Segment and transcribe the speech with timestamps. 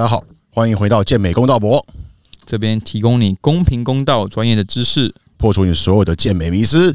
[0.00, 1.86] 大家好，欢迎回到健美公道博，
[2.46, 6.90] 这边提供你公平公道、专业的知识，破除你所有的健美迷思。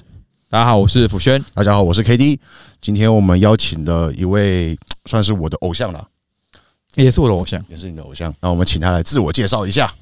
[0.49, 1.39] 大家好，我是福轩。
[1.53, 2.39] 大家好，我是 K D。
[2.81, 4.75] 今天我们邀请的一位
[5.05, 6.09] 算是我的偶像了，
[6.95, 8.33] 也是我的偶像，也是你的偶像。
[8.41, 9.93] 那我们请他来自我介绍一下。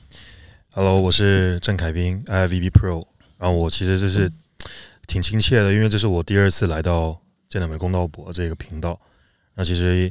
[0.74, 3.06] Hello，我是郑凯斌，IVB Pro。
[3.38, 4.32] 然后我其实就是
[5.08, 8.98] 挺亲切的，因为这是我第二次来到健美公道博这个频道。
[9.56, 10.10] 那其实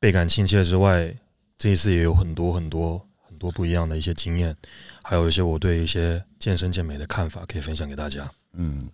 [0.00, 1.14] 倍感亲切之外，
[1.58, 4.54] 这一次也有很多很多很多不一样的一些经验，
[5.02, 8.30] 还有一些我对一些健身健美的看法可以分享给大家。
[8.52, 8.88] 嗯，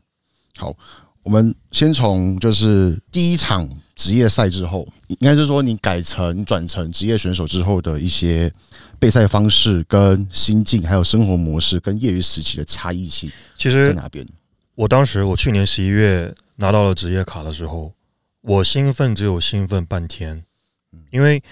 [0.56, 0.72] 好，
[1.24, 8.52] 我们先从就是第一场职业赛之后，应该是说你改成转成职业选手之后的一些
[8.98, 14.24] 备赛方式、跟心境，还有生活模式跟业余时期的差异性，其实在哪边？
[14.76, 17.92] 我当时我去年十一月拿到了职业卡的时候，
[18.40, 20.44] 我兴奋只有兴奋半天，
[21.10, 21.42] 因为。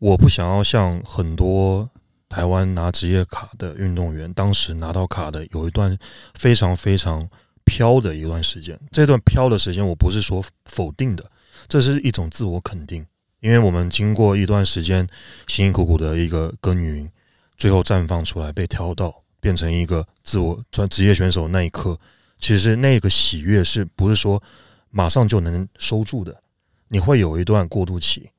[0.00, 1.88] 我不想要像很多
[2.26, 5.96] 台湾拿职业卡的运动员，当时拿到卡的有一段
[6.34, 7.28] 非常非常
[7.64, 8.80] 飘的一段时间。
[8.90, 11.30] 这段飘的时间，我不是说否定的，
[11.68, 13.06] 这是一种自我肯定。
[13.40, 15.06] 因为我们经过一段时间
[15.46, 17.10] 辛辛苦苦的一个耕耘，
[17.58, 21.98] 最后绽放出来，被挑到变成一个自我专职业选手那一刻，
[22.38, 24.42] 其实那个喜悦是不是说
[24.88, 26.42] 马上就能收住的？
[26.88, 28.30] 你会有一段过渡期。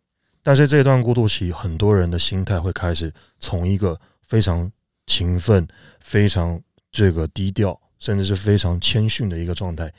[0.44, 4.72] 但是这段过渡期，很多人的心态会开始从一个非常
[5.06, 5.68] 勤奋、
[6.00, 6.60] 非常
[6.92, 9.94] 这个低调，甚至是非常谦逊的一个状态，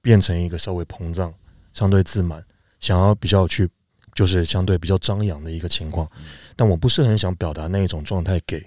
[0.00, 1.34] 变成一个稍微膨胀、
[1.74, 2.44] 相对自满，
[2.78, 3.68] 想要比较去
[4.14, 6.08] 就是相对比较张扬的一个情况。
[6.54, 8.64] 但我不是很想表达那一种状态给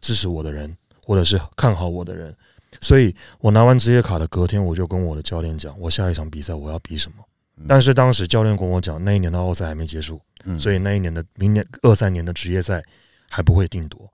[0.00, 0.76] 支持我的人，
[1.06, 2.34] 或者是看好我的人。
[2.80, 7.24] 所以我拿完职业卡的隔天，我就跟我的教练讲，我下一场比赛我要比什么。
[7.68, 10.20] 但是当时教练跟我讲，那一年的奥赛还没结束。
[10.58, 12.84] 所以那一年的明年二三年的职业赛
[13.30, 14.12] 还不会定夺，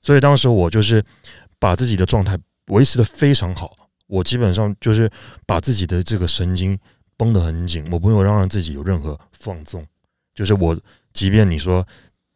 [0.00, 1.04] 所以当时我就是
[1.58, 2.38] 把自己的状态
[2.68, 3.74] 维持的非常好，
[4.06, 5.10] 我基本上就是
[5.44, 6.78] 把自己的这个神经
[7.16, 9.84] 绷得很紧，我不用让自己有任何放纵，
[10.36, 10.80] 就是我
[11.12, 11.84] 即便你说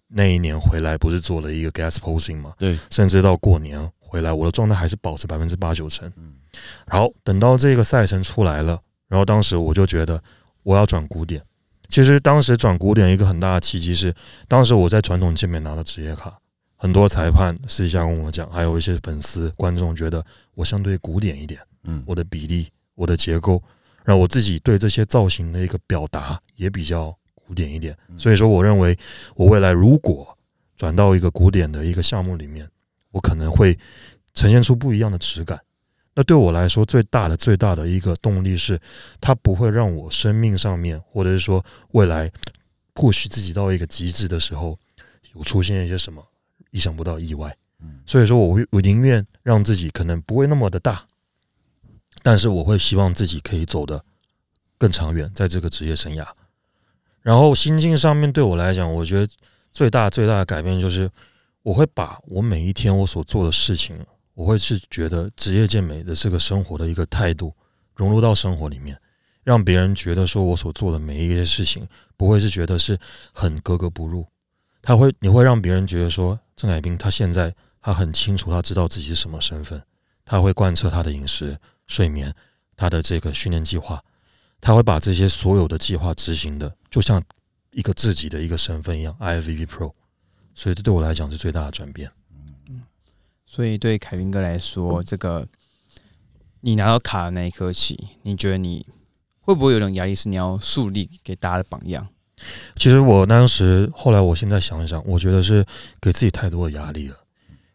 [0.08, 6.12] 那一年回来不是做了一个 gas posing 嘛，对，甚至到过年回来，我的状态还是保持百分之八九成，
[6.88, 10.20] 然后等到这个赛程出来了，然后当时我就觉得
[10.66, 11.40] 我要转古典。
[11.88, 14.12] 其实当时转古典一个很大的契机是，
[14.48, 16.36] 当时我在传统健美拿到职业卡，
[16.74, 20.24] 很多裁判私底下跟我讲，还有一些粉丝观众觉得
[20.56, 23.62] 我相对古典一点，嗯，我的比例、我的结构，
[24.04, 28.98] 然后我自己对这些造型的一个表达也比较古典一点，所以说我认为
[29.36, 30.36] 我未来如果
[30.76, 32.68] 转到一个古典的一个项目里面，
[33.12, 33.78] 我可能会
[34.34, 35.60] 呈现出不一样的质感。
[36.18, 38.80] 那对我来说，最大的、最大的一个动力是，
[39.20, 41.62] 它不会让我生命上面，或者是说
[41.92, 42.32] 未来
[42.94, 44.78] 或许自己到一个极致的时候，
[45.34, 46.26] 有出现一些什么
[46.70, 47.54] 意想不到意外。
[48.06, 51.04] 所以说我我宁愿让自己可能不会那么的大，
[52.22, 54.02] 但是我会希望自己可以走得
[54.78, 56.26] 更长远，在这个职业生涯。
[57.20, 59.30] 然后心境上面对我来讲，我觉得
[59.70, 61.10] 最大最大的改变就是，
[61.62, 63.98] 我会把我每一天我所做的事情。
[64.36, 67.54] 我会是觉得职业健美的这个生活的一个态度
[67.94, 69.00] 融入到生活里面，
[69.42, 71.88] 让别人觉得说我所做的每一件事情
[72.18, 72.98] 不会是觉得是
[73.32, 74.26] 很格格不入，
[74.82, 79.82] 他会你会让别人觉得说郑海斌他现在他很清楚他知道自己是什么身份，
[80.22, 82.34] 他会贯彻他的饮食、睡眠、
[82.76, 84.04] 他的这个训练计划，
[84.60, 87.22] 他会把这些所有的计划执行的就像
[87.70, 89.94] 一个自己的一个身份一样，IFBB Pro，
[90.54, 92.12] 所以这对我来讲是最大的转变。
[93.46, 95.46] 所以对凯宾哥来说，这个
[96.60, 98.84] 你拿到卡的那一刻起，你觉得你
[99.40, 100.14] 会不会有种压力？
[100.14, 102.08] 是你要树立给大家的榜样？
[102.76, 105.64] 其实我当时，后来我现在想一想，我觉得是
[106.00, 107.16] 给自己太多的压力了。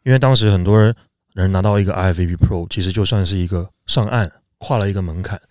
[0.04, 0.96] 因为当时很多人
[1.34, 5.42] 人拿到一个 IFBB Pro，其实就算是一个上岸，跨了一个门槛，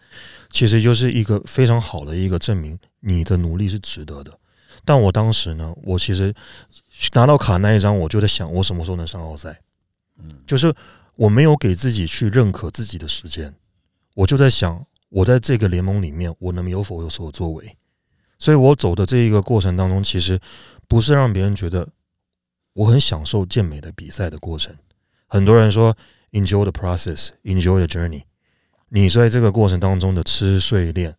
[0.51, 4.39] 其实就是一个非常好的一个证明，你的努力是值得的。
[4.84, 6.34] 但我当时呢，我其实
[7.15, 9.61] 拿到卡那一张，我就在想，我什么时候能上奥赛？
[10.47, 10.75] 就是
[11.17, 13.55] 我没有给自己去认可自己的时间，
[14.15, 17.77] 我就在想，我在这个联盟里面，我能有否有所作为？
[18.39, 20.41] 所以我走的这一个过程当中，其实
[20.89, 21.89] 不是让别人觉得
[22.72, 24.75] 我很享受健美的比赛的过程。
[25.27, 25.97] 很多人说
[26.33, 28.23] enjoy the process，enjoy the journey。
[28.89, 31.15] 你在这个过程当中的吃睡练，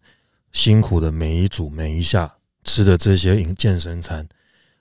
[0.52, 4.28] 辛苦的每一组每一下吃的这些健身餐，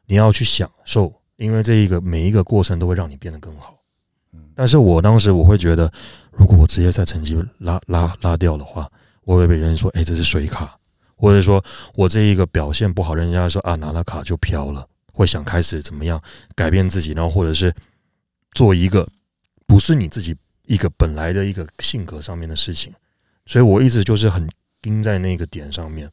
[0.07, 3.80] 你要去享受，因为这一个每一个过程都会让你变得更好。
[4.61, 5.91] 但是我当时我会觉得，
[6.31, 8.87] 如果我职业赛成绩拉拉拉掉的话，
[9.25, 10.79] 我会被人说，哎，这是水卡，
[11.17, 11.65] 或者说
[11.95, 16.23] 我这一个表现不好，人家说啊拿了卡就飘了，会想开始怎么样
[16.55, 17.75] 改变自己，然后或者是
[18.53, 19.09] 做一个
[19.67, 20.37] 不是你自己
[20.67, 22.93] 一个本来的一个性格上面的事情，
[23.47, 24.47] 所以我一直就是很
[24.83, 26.07] 盯在那个点上面，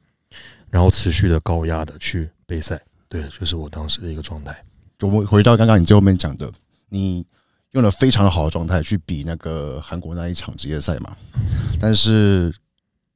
[0.70, 4.56] 然后持续的高压的去备赛，对，就是我当时的一个状态。
[5.02, 6.50] 我们回到刚刚你最后面讲的，
[6.88, 7.28] 你
[7.72, 11.16] 用了非常好的状态去比那个韩国那一场职业赛嘛，
[11.80, 12.54] 但是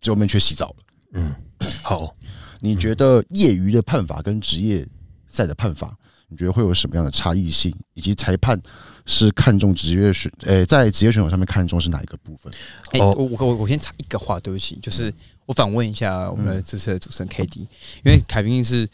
[0.02, 0.76] 最后面却洗澡了。
[1.14, 1.36] 嗯，
[1.82, 2.14] 好，
[2.60, 4.88] 你觉得业余的判罚跟职业
[5.28, 7.76] 赛的判罚，你觉得会有什么样的差异性？
[7.94, 8.62] 以及裁判
[9.06, 12.52] 是看重职业选，诶、在职业选手上面看重是哪一个部分？
[13.00, 15.14] 我我我我先插一个话，对不起，就是
[15.46, 17.62] 我反问一下我们的这次的主持人 K D，、
[18.04, 18.88] 因为凯宾是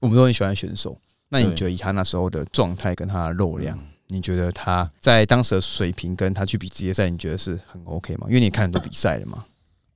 [0.00, 3.78] 我们都很喜欢的选手，那你觉得以他那时候的状态跟他的肉量，
[4.08, 8.26] 你觉得他在当时的水平跟他去比职业赛，你觉得是很 OK 吗？
[8.28, 9.44] 因为你看很多比赛了嘛，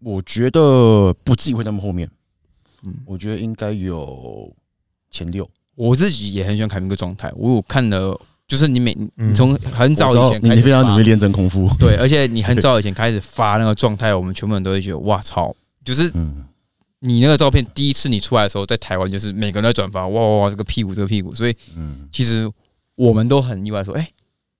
[0.00, 2.09] 我觉得不至于会那么后面，
[2.85, 4.53] 嗯，我觉得应该有
[5.11, 5.49] 前六。
[5.75, 9.31] 我自己也很喜欢凯明哥状态，我有看了，就是你每嗯。
[9.31, 16.44] 你从很早以前开始你你非常努力练真功夫，对，而且你很早以前开始发那个状态，我们全部人都会觉得哇操，就是嗯，
[16.99, 22.50] 你那个照片第一次你出来的时候，在台湾就是每个人都在转发，哇哇哇，这个屁股这个屁股，所以嗯，其实
[22.94, 24.09] 我们都很意外，说，哎、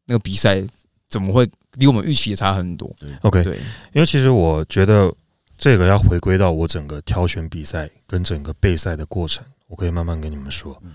[0.07, 0.63] 那个比赛
[1.09, 3.57] 怎么会离我们预期也差很多？OK，对，
[3.93, 5.13] 因为其实我觉得
[5.59, 10.77] 这个要回归到我整个挑选比赛跟整个备赛的过程，我可以慢慢跟你们说。
[10.83, 10.93] 嗯。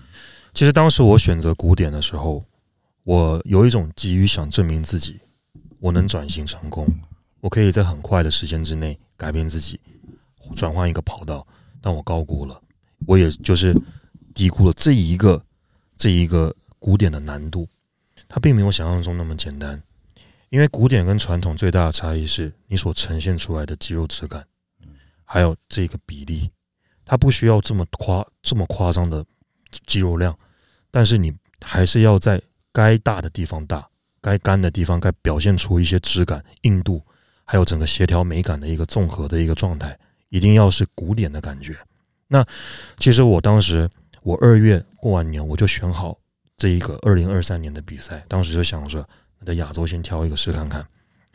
[0.54, 2.42] 其实当时我选择古典的时候，
[3.04, 5.20] 我有一种急于想证明自己，
[5.78, 6.86] 我能转型成功，
[7.40, 9.78] 我可以在很快的时间之内改变自己，
[10.56, 11.46] 转换一个跑道，
[11.80, 12.60] 但我高估了，
[13.06, 13.72] 我也就是
[14.34, 15.40] 低估了这一个
[15.96, 17.68] 这一个古典的难度，
[18.28, 19.82] 它并没有想象中那么简单。
[20.50, 24.46] 因为古典跟传统最大的差异是你所呈现出来的肌肉质感，
[25.24, 26.50] 还有这个比例，
[27.04, 29.24] 它不需要这么夸这么夸张的
[29.86, 30.34] 肌肉量，
[30.90, 31.30] 但是你
[31.60, 32.40] 还是要在
[32.72, 33.86] 该大的地方大，
[34.22, 37.02] 该干的地方该表现出一些质感、硬度，
[37.44, 39.98] 还有整个协调美感的一个综合的一个状态，
[40.30, 41.76] 一定要是古典的感觉。
[42.26, 42.42] 那
[42.96, 43.86] 其实我当时
[44.22, 46.18] 我二月过完年，我就选好
[46.58, 49.08] 这一个二零二三年的比赛，当时就想着。
[49.46, 50.84] 在亚洲先挑一个试看看，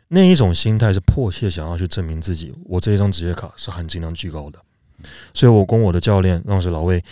[0.08, 4.60] 那一种心态是迫切想要去证明自己，我这一张职业卡是含金量巨高的，
[5.32, 7.02] 所以我跟我的教练当时老魏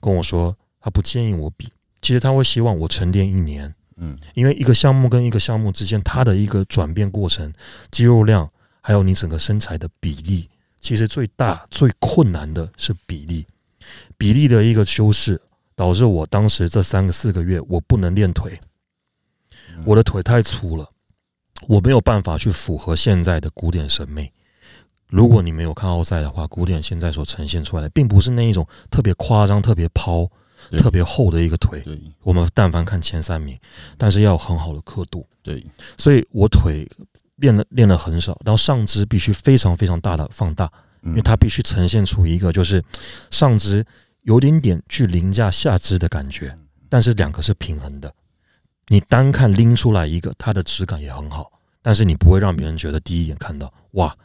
[0.00, 1.72] 跟我说，他不建议我比，
[2.02, 7.52] 其实他会希望我沉淀一年，嗯，因为一个项目跟一个项目之间，它的一个转变过程、
[7.92, 8.50] 肌肉量，
[8.80, 10.50] 还有你整个身材的比例，
[10.80, 13.46] 其实最大最困难的是比例，
[14.18, 15.40] 比例的一个修饰，
[15.80, 18.60] 导致我当时这三个四个月我不能练腿。
[19.86, 20.86] 我的腿太粗了，
[21.68, 24.30] 我没有办法去符合现在的古典审美。
[25.08, 30.28] 如果你没有看奥赛的话，古典现在所呈现出来的，并不是那一种特别夸张、特别抛、
[30.72, 31.80] 特别厚的一个腿。
[31.80, 33.58] 对我们但凡看前三名，
[33.96, 35.64] 但是要有很好的刻度，对，
[35.96, 36.86] 所以我腿
[37.36, 40.70] 练了练了很少，然后上肢必须非常非常大的放大，
[41.04, 42.84] 因为嗯它必须呈现出一个就是
[43.30, 43.82] 上肢
[44.22, 46.56] 有点点去凌驾下肢的感觉，
[46.88, 48.12] 但是两个是平衡的。
[48.88, 51.50] 你单看拎出来一个，它的质感也很好，
[51.80, 54.16] 但是你不会让别人觉得第一眼看到哇，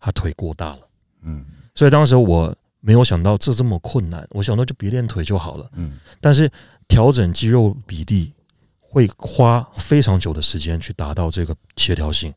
[0.00, 0.80] 他腿过大了。
[1.22, 5.70] 嗯所以当时我没有想到这这么困难，我想到就别练腿就好了。
[5.74, 6.50] 嗯但是
[6.88, 8.32] 调整肌肉比例
[8.80, 12.34] 会花非常久的时间去达到这个协调性，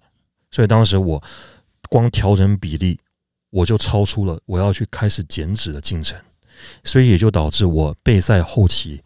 [0.51, 1.21] 所以当时我
[1.89, 2.99] 光调整比例，
[3.49, 6.19] 我就超出了我要去开始减脂的进程，
[6.83, 9.01] 所以也就导致我备赛后期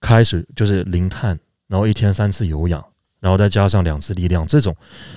[0.00, 2.84] 开始就是零碳，然后一天三次有氧，
[3.20, 4.74] 然后再加上两次力量，这种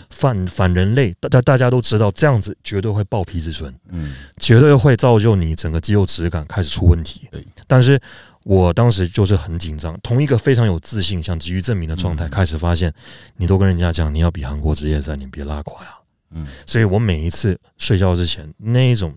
[0.10, 3.74] 反反人类，大家大家都知道，这样子绝对会爆皮质醇。
[3.90, 7.28] 嗯绝对会造就你整个肌肉质感开始出问题。
[7.32, 8.00] 对，但是
[8.44, 12.92] 我当时就是很紧张，同一个非常有自信、想急于证明的状态，嗯开始发现
[13.38, 15.92] 你都跟人家讲你要比韩国职业赛，你别拉垮呀、
[16.32, 19.16] 嗯所以我每一次睡觉之前那一种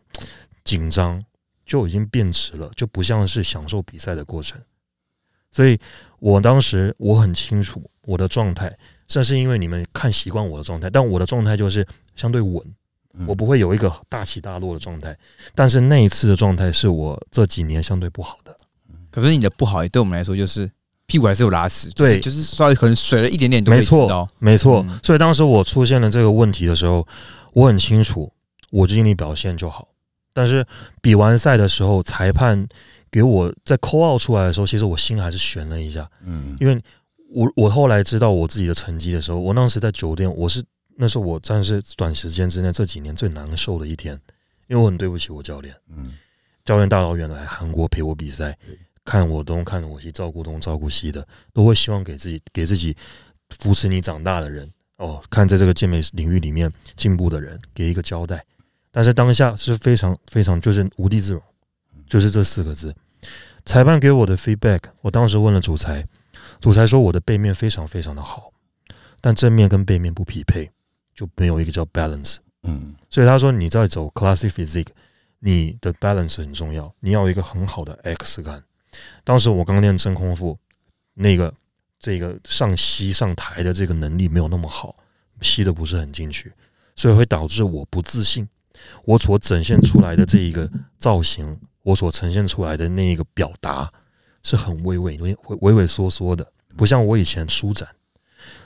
[0.63, 1.23] 紧张
[1.65, 4.61] 就已经变迟了，就不像是享受比赛的过程。
[5.51, 5.79] 所以
[6.19, 12.63] 我当时我很清楚我的状态，这是因为你们看习惯我的状态，但我的状态就是相对稳。
[13.17, 15.17] 嗯我不会有一个大起大落的状态，
[15.55, 18.57] 但是那一次的状态是我这几年相对不好的。
[19.09, 20.69] 可是你的不好也对我们来说就是
[21.07, 24.99] 屁股还是有拉屎，对就是稍微可能水了一点点你都没错。，没错嗯。
[25.05, 27.07] 所以当时我出现了这个问题的时候，
[27.53, 28.33] 我很清楚，
[28.71, 29.87] 我尽力表现就好。
[30.35, 30.67] 但是
[31.01, 32.69] 比完赛的时候，裁判
[33.11, 36.55] 给我在扣奥出来的时候，其实我心还是悬了一下，嗯。
[36.61, 36.79] 因为
[37.31, 40.63] 我我后来知道我自己的成绩的时候，我当时在酒店，我是
[40.97, 44.21] 那是我算是短时间之内这几年最难受的一天，
[44.67, 45.75] 因为我很对不起我教练。
[45.89, 46.19] 嗯。
[46.65, 48.57] 教练大老远来韩国陪我比赛，
[49.05, 52.97] 看我东看我西，照顾东照顾西的，都会希望给自己给自己
[53.51, 54.69] 扶持你长大的人。
[54.97, 58.43] 哦，看在这个健美领域里面进步的人，给一个交代。
[58.97, 61.43] 但是当下是非常非常就是无地自容，
[62.07, 62.95] 就是这四个字。
[63.65, 66.07] 裁判给我的 feedback，我当时问了主裁，
[66.61, 68.53] 主裁说我的背面非常非常的好，
[69.21, 70.71] 但正面跟背面不匹配，
[71.13, 72.37] 就没有一个叫 balance。
[72.63, 74.91] 嗯所以他说你在走 classic physique，
[75.41, 78.63] 你的 balance 很重要，你要有一个很好的 X 感。
[79.25, 80.57] 当时我刚练真空腹，
[81.15, 81.53] 那个
[81.99, 84.95] 这个上吸上抬的这个能力没有那么好，
[85.41, 86.53] 吸的不是很进去，
[86.95, 88.49] 所以会导致我不自信。
[89.05, 93.93] 我所展现出来的这一个造型，我所呈现出来的那一个表达
[94.43, 97.89] 是很畏畏畏畏畏缩缩的，不像我以前舒展。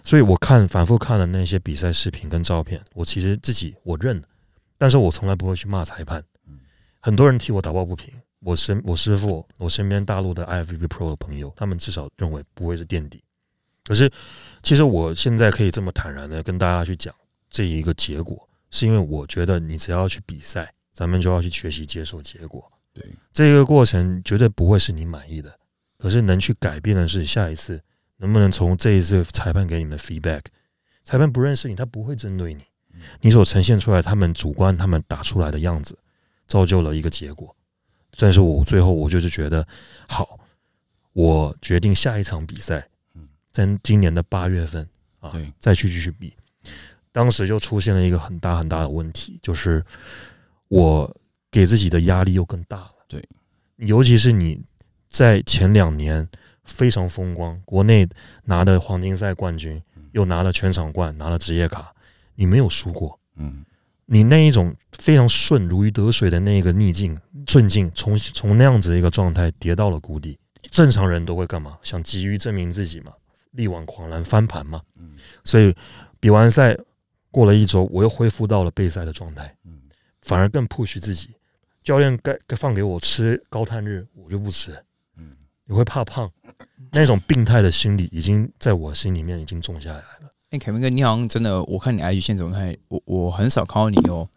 [0.02, 4.20] 所以我看反复看了那些比赛视频跟照片，我其实自己我认，
[4.76, 6.22] 但是我从来不会去骂裁判。
[7.00, 13.22] 很多人替我打抱不平，我身我师傅，我身边大陆的 IFBB Pro 的朋友，他们至少认为不会是垫底。
[13.84, 14.10] 可是，
[14.64, 17.14] 其实我现在可以这么坦然的跟大家去讲
[17.48, 22.70] 这一个结果，是因为我觉得你只要去比赛，咱们就要去学习接受结果。
[22.92, 25.58] 对，这个过程绝对不会是你满意的，
[25.98, 27.82] 可是能去改变的是下一次
[28.16, 30.42] 能不能从这一次裁判给你们的 feedback，
[31.04, 32.64] 裁判不认识你，他不会针对你，
[33.20, 35.96] 你所呈现出来他们主观他们打出来的样子，
[36.46, 37.54] 造就了一个结果。
[38.16, 39.64] 但是我最后我就是觉得，
[40.08, 40.40] 好，
[41.12, 42.88] 我决定下一场比赛，
[43.52, 44.88] 在今年的八月份
[45.20, 46.34] 啊对，再去继续比。
[47.18, 49.84] 当时就出现了一个很大很大的问题，就是
[50.68, 51.16] 我
[51.50, 52.90] 给自己的压力又更大了。
[53.08, 53.20] 对，
[53.78, 54.62] 尤其是你
[55.08, 56.28] 在前两年
[56.62, 58.08] 非常风光，国内
[58.44, 59.82] 拿的黄金赛冠军，
[60.12, 61.92] 又拿了全场冠，拿了职业卡，
[62.36, 63.18] 你没有输过。
[63.34, 63.64] 嗯
[64.06, 70.38] 你那一种非常顺如鱼得水的那个逆境顺境，从从那样子的一个状态跌到了谷底。
[70.70, 71.78] 正常人都会干嘛？
[71.82, 73.12] 想急于证明自己嘛，
[73.50, 74.80] 力挽狂澜翻盘嘛。
[74.96, 75.74] 嗯所以
[76.20, 76.76] 比完赛
[77.30, 79.82] 过了一周，我又恢复到了备赛的状态，嗯
[80.22, 81.30] 反而更 push 自己。
[81.82, 84.72] 教练该该放给我吃高碳日，我就不吃。
[85.16, 86.30] 嗯你会怕胖，
[86.92, 90.30] 那种病态的心理已经在我心里面已经种下来了。
[90.50, 94.28] 哎、凯文哥，你好像真的，我看你 IG 现总看，我我很少看到你哦。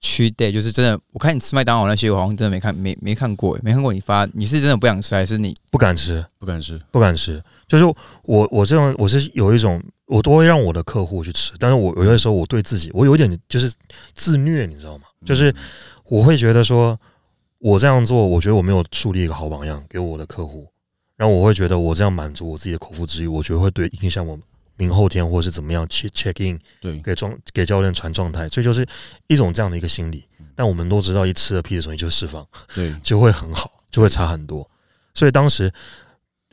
[0.00, 7.42] 区 day 就是真的，我看你吃麦当劳那些，我好像真的没看没没看过，没看过你发，你是真的不想吃，还是你不敢吃，不敢吃，不敢吃。
[7.66, 7.84] 就是
[8.22, 13.72] 我我这种，我是有一种，我都会让我的客户去吃，但是我有些时候我对自己，我有点就是
[14.14, 15.04] 自虐，你知道吗？
[15.24, 15.52] 就是
[16.04, 16.98] 我会觉得说，
[17.58, 20.68] 我这样做，我觉得我没有树立一个好榜样给我的客户，
[21.16, 24.38] 然后我会觉得我这样满足我自己的口腹之欲，我觉得会对影响我
[24.76, 28.86] 明后天或是怎么样去 check in 对，给状给教练传状态，所以就是
[29.26, 30.26] 一种这样的一个心理。
[30.54, 34.68] 但我们都知道，一吃了屁的时候你就释放，对， 就会很好，就会差很多。
[35.12, 35.72] 所以当时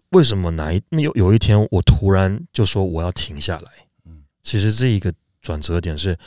[0.09, 3.71] 为什么哪一那有有一天我突然就说我要停下来？
[4.05, 6.17] 嗯其实这一个转折点是，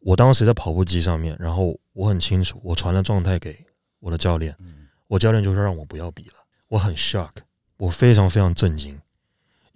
[0.00, 3.64] 我当时在跑步机上面，然后我很清楚，我传了状态给
[4.00, 6.34] 我的教练，嗯我教练就说让我不要比了，
[6.68, 7.30] 我很 shock，
[7.76, 8.98] 我非常非常震惊，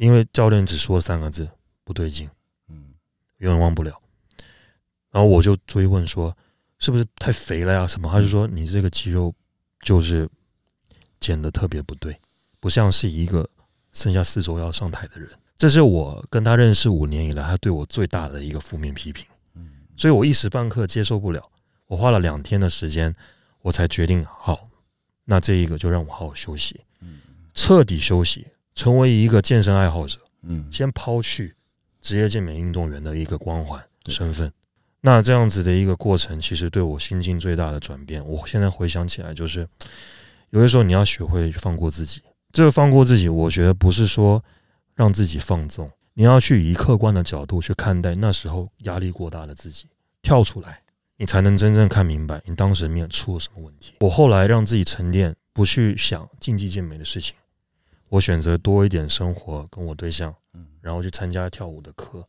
[0.01, 1.47] 因为教练只说了三个字
[1.85, 2.27] 不对劲，
[2.71, 2.95] 嗯
[3.37, 4.01] 永远忘不了。
[5.11, 6.35] 然后我就追问说，
[6.79, 7.87] 是不是太肥了呀？
[7.87, 8.11] 什么？
[8.11, 9.35] 他就说你这个肌肉
[9.83, 10.27] 就是
[11.21, 12.19] 减的特别不对，
[12.61, 13.47] 不像是一个
[13.93, 15.29] 剩下四周要上台的人。
[15.59, 19.27] 这是我跟他认识五年以来，他对我最大的一个负面批评。
[19.55, 21.47] 嗯所以我一时半刻接受不了。
[21.87, 23.15] 我花了两天的时间，
[23.61, 24.67] 我才决定好，
[25.27, 27.21] 那这一个就让我好好休息，嗯
[27.53, 30.19] 彻底休息，成为一个健身爱好者。
[30.43, 31.55] 嗯先抛去
[32.01, 34.51] 职业健美运动员的一个光环身份。
[35.03, 39.67] 那这样子的一个过程，其实对我心境最大的转变，我现在回想起来，就是
[40.51, 42.23] 有些时候你要学会放过自己。
[42.53, 44.43] 这个放过自己，我觉得不是说
[44.95, 49.87] 让自己放纵，你要去以客观的角度去看待那时候压力过大的自己，
[50.21, 50.81] 跳出来，
[51.17, 53.93] 你才能真正看明白你当时面出了什么问题。
[54.01, 57.37] 我后来让自己沉淀，不去想竞技健美的事情，
[58.11, 62.27] 我选择多一点生活跟我对象，嗯然后去参加跳舞的课，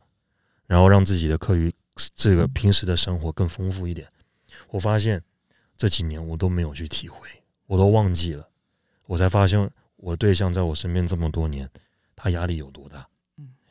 [0.66, 1.70] 然后让自己的课余
[2.14, 4.08] 这个平时的生活更丰富一点。
[4.70, 5.22] 我发现
[5.76, 7.28] 这几年我都没有去体会，
[7.66, 8.48] 我都忘记了，
[9.06, 11.68] 我才发现我对象在我身边这么多年，
[12.14, 13.06] 他压力有多大。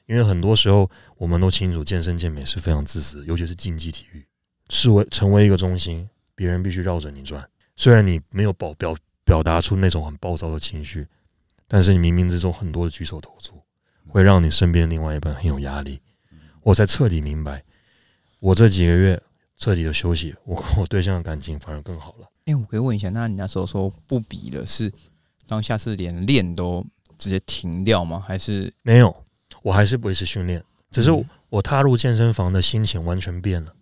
[0.07, 4.27] 因为很多时候我们都清楚，健身健美是非常自私，尤其是竞技体育，
[4.67, 7.47] 是为成为一个中心，别人必须绕着你转。
[7.77, 11.07] 虽然你没有表表表达出那种很暴躁的情绪，
[11.73, 13.63] 但是你冥冥之中很多的举手投足，
[14.09, 16.01] 会让你身边另外一半很有压力。
[16.63, 17.63] 我才彻底明白，
[18.41, 19.23] 我这几个月
[19.55, 22.27] 彻底的休息，我跟我对象的感情反而更好了。
[22.43, 24.91] 哎、我可以问一下，那你那时候说不比的是
[25.47, 26.85] 当下是连练都
[27.17, 28.21] 直接停掉吗？
[28.27, 29.23] 还是没有，
[29.63, 30.61] 我还是维持训练，
[30.91, 33.73] 只是嗯我踏入健身房的心情完全变了。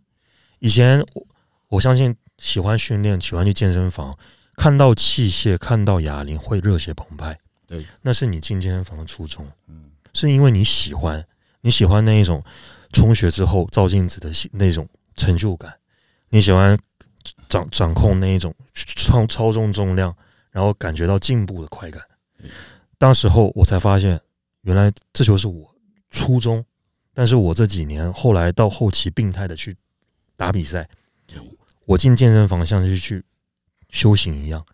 [0.59, 1.27] 以前我
[1.69, 4.15] 我相信喜欢训练、喜欢去健身房，
[4.55, 9.91] 看到器械、看到哑铃会热血澎湃，对，那是你进健身房的初衷，嗯。
[10.11, 11.23] 是因为你喜欢，
[11.61, 12.43] 你喜欢那一种
[12.91, 15.71] 充血之后照镜子的那种成就感，
[16.29, 16.75] 你喜欢
[17.47, 20.13] 掌掌控那一种操操纵重量，
[20.49, 22.03] 然后感觉到进步的快感。
[22.97, 24.19] 当时候我才发现，
[24.61, 25.75] 原来这就是我
[26.09, 26.65] 初衷。
[27.13, 29.75] 但是我这几年后来到后期病态的去
[30.37, 30.89] 打比赛，
[31.85, 33.23] 我进健身房像是去
[33.89, 34.65] 修行一样，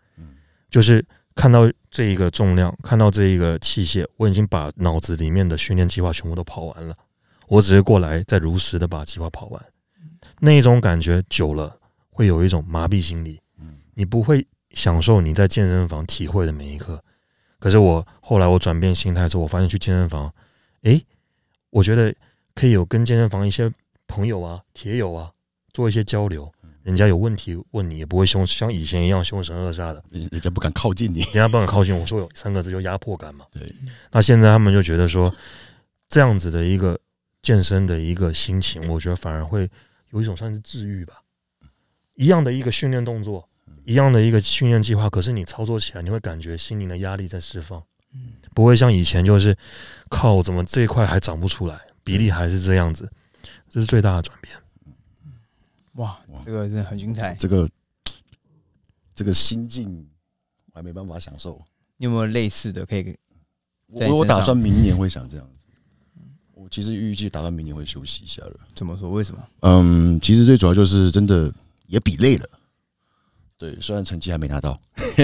[0.70, 1.04] 就是
[1.36, 6.96] 看到这一个重量，看到这一个器械，我已经把脑子里面的训练计划全部都跑完了，
[7.46, 9.64] 我只是过来再如实的把计划跑完。
[10.40, 11.78] 那一种感觉久了，
[12.10, 13.40] 会有一种麻痹心理，
[13.94, 17.00] 你不会享受你在健身房体会的每一刻。
[17.58, 20.32] 可是我后来我转变心态之后，我发现去健身房，
[20.82, 21.04] 诶，
[21.70, 22.14] 我觉得
[22.54, 23.70] 可以有跟健身房一些
[24.06, 25.30] 朋友啊、铁友啊
[25.72, 26.50] 做一些交流。
[26.86, 31.18] 人家有问题问你，也不会凶像以前一样凶神恶煞的，人人家不敢靠近你。
[31.34, 32.06] 人家不敢靠近我。
[32.06, 33.44] 说有三个字叫压迫感嘛。
[33.50, 33.74] 对，
[34.12, 35.34] 那现在他们就觉得说，
[36.08, 36.96] 这样子的一个
[37.42, 39.68] 健身的一个心情，我觉得反而会
[40.10, 41.14] 有一种算是治愈吧。
[42.14, 43.48] 一样的一个训练动作，
[43.84, 47.82] 一样的一个训练计划，可是你操作起来，你会感觉心灵的压力在释放，
[48.54, 49.56] 不会像以前就是
[50.08, 53.10] 靠怎么这一块还长不出来，比例还是这样子，
[53.68, 54.54] 这是最大的转变。
[55.96, 57.34] 哇哇，这个真的很精彩。
[57.34, 57.68] 这个
[59.14, 60.08] 这个心境
[60.72, 61.60] 我还没办法享受。
[61.96, 63.16] 你有没有类似的可以？
[63.88, 65.64] 我我打算明年会想这样子。
[66.54, 68.60] 我其实预计打算明年会休息一下了。
[68.74, 69.10] 怎么说？
[69.10, 69.42] 为什么？
[69.60, 71.52] 嗯，其实最主要就是真的
[71.86, 72.48] 也比累了。
[73.58, 74.78] 对，虽然成绩还没拿到，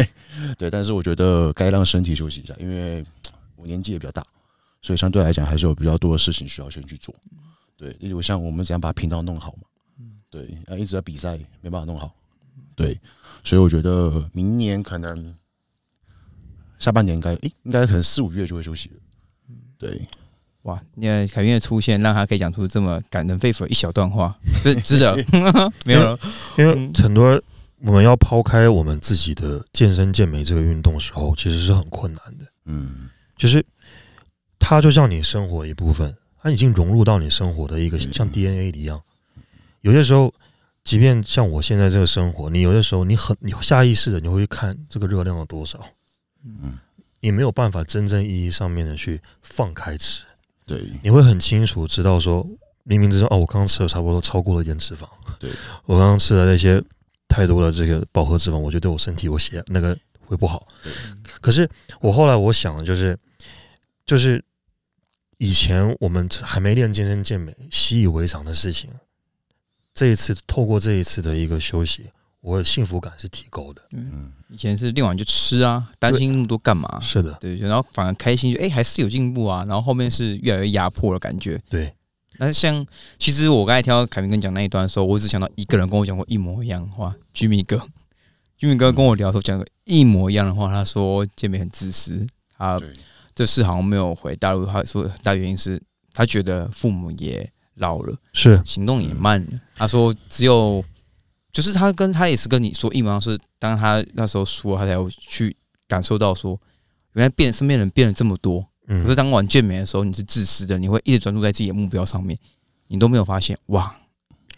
[0.57, 3.05] 对，但是我觉得该让身体休息一下，因为
[3.57, 4.25] 我年纪也比较大，
[4.81, 7.15] 所以相对来讲还是有比较多的事情需要先去做。
[7.77, 9.65] 对，例如像我们怎样把频道弄好嘛，
[10.33, 12.11] 对，啊一直在比赛没办法弄好，
[12.75, 12.99] 对，
[13.45, 15.37] 所以我觉得明年可能
[16.79, 18.95] 下半年应该，诶、应该可能四五月就会休息了。
[19.79, 20.01] 对，
[20.63, 25.15] 哇，那凯宾的出现让他可以讲出这么感人肺腑的一小段话，这值得。
[25.85, 26.19] 没有了，
[26.57, 27.41] 因为很多
[27.81, 32.47] 我们要抛开我们自己的健身健美这个运动的时候，其实是很困难的。
[32.65, 33.63] 嗯，就是
[34.59, 39.03] 它就像你生活一部分，它已经融入到你生活的一个嗯像 DNA 一样。
[39.83, 40.33] 有些时候，
[40.83, 45.79] 即便像我现在这个生活，你有些时候你很你下意识的你会去看这个热量有多少，
[46.45, 46.79] 嗯，
[47.21, 50.23] 你没有办法真正意义上面的去放开吃，
[50.67, 52.45] 对，你会很清楚知道说，
[52.85, 55.07] 明明知道哦，我刚刚吃了差不多超过了一点脂肪，
[55.39, 55.51] 对。
[55.87, 56.83] 我刚刚吃了那些
[57.29, 60.67] 太多的这个饱和脂肪，我觉得对我身体我血那个会不好。
[61.41, 61.69] 可是
[62.01, 63.19] 我后来我想的就是，
[64.05, 64.45] 就是
[65.39, 68.91] 以前我们还没练健身健美习以为常的事情，
[69.95, 72.07] 这一次透过这一次的一个休息，
[72.41, 73.83] 我的幸福感是提高的。
[73.93, 76.99] 嗯，以前是练完就吃啊，担心那么多干嘛？
[77.01, 79.65] 是的，对，然后反而开心，就哎、还是有进步啊。
[79.69, 81.61] 然后后面是越来越压迫的感觉。
[81.69, 81.95] 对，
[82.39, 82.85] 那像
[83.19, 87.81] 其实我刚才听到凯明跟讲那一段的时候，我只想到一个人跟我讲过一模一样的话，居民哥。
[88.57, 92.25] 居民哥跟我聊的时候讲个一模一样的话，他说健美很自私，
[92.57, 92.89] 他对，
[93.35, 94.65] 这事好像没有回大陆。
[94.65, 97.51] 他说很大原因是他觉得父母也
[97.83, 99.61] 老了，是行动也慢了。
[99.75, 100.83] 他说只有
[101.53, 105.55] 就是他跟他也是跟你说一模一样，是当他那时候输了，他才有去
[105.87, 106.59] 感受到说，
[107.13, 108.63] 原来变身边人变了这么多。
[108.63, 112.37] 可嗯是，当玩健美的时候，你是自私的，你会一直专注在自己的目标上面，
[112.89, 113.95] 你都没有发现哇，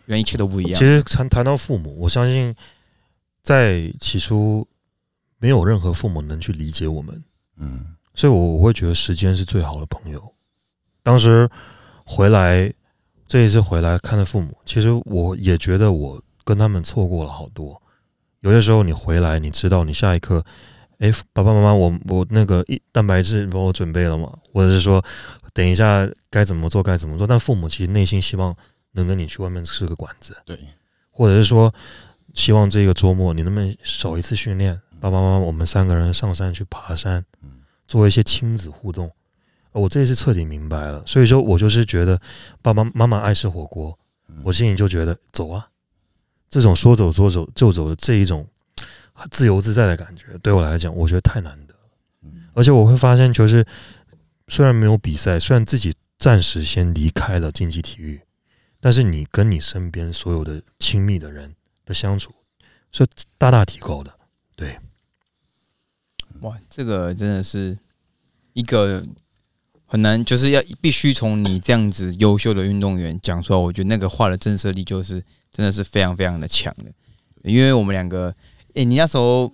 [0.06, 0.78] 原来一切都不一样。
[0.78, 2.54] 其实谈谈到父母，我相信
[3.42, 4.66] 在起初
[5.38, 7.22] 没有任何父母能去理解我们，
[7.58, 7.84] 嗯，
[8.14, 10.34] 所以我我会觉得时间是最好的朋友。
[11.02, 11.48] 当时
[12.06, 12.72] 回来
[13.26, 17.80] 这一次回来看着父母，其实我也觉得我跟他们错过了好多。
[18.40, 20.44] 有些时候你回来，你知道你下一刻，
[20.98, 24.30] 哎，爸爸妈妈，我我那个一蛋白质帮我准备了吗？
[24.52, 25.02] 或者是说，
[25.54, 27.26] 等一下该怎么做该怎么做？
[27.26, 28.54] 但父母其实内心希望
[28.92, 30.58] 能跟你去外面吃个馆子，对，
[31.10, 31.72] 或者是说，
[32.34, 34.78] 希望这个周末你能不能少一次训练？
[35.00, 37.24] 爸爸妈妈，我们三个人上山去爬山，
[37.88, 39.10] 做一些亲子互动。
[39.74, 42.18] 呃我这一次彻底明白了，所以说我就是觉得
[42.62, 43.98] 爸爸妈妈爱吃火锅，
[44.44, 45.68] 我心里就觉得走啊，
[46.48, 48.46] 这种说走就走就走的这一种
[49.32, 51.80] 自由自在的感觉，对我来讲，我觉得太难得了。
[52.54, 53.66] 而且我会发现，就是
[54.46, 58.20] 虽然没有比赛，虽然自己暂时先离开了竞技体育，
[58.78, 61.52] 但是你跟你身边所有的亲密的人
[61.84, 62.32] 的相处
[62.92, 63.04] 是
[63.36, 64.14] 大大提高的。
[64.54, 64.78] 对
[66.42, 67.76] 哇，这个真的是
[68.52, 69.04] 一个
[69.94, 73.56] 很难，就是要必须从你这样子优秀的运动员讲出来。
[73.56, 76.86] 我觉得那个话的震慑力就是真的是非常非常的强的。
[77.44, 78.34] 因为我们两个，
[78.72, 79.52] 诶，你那时候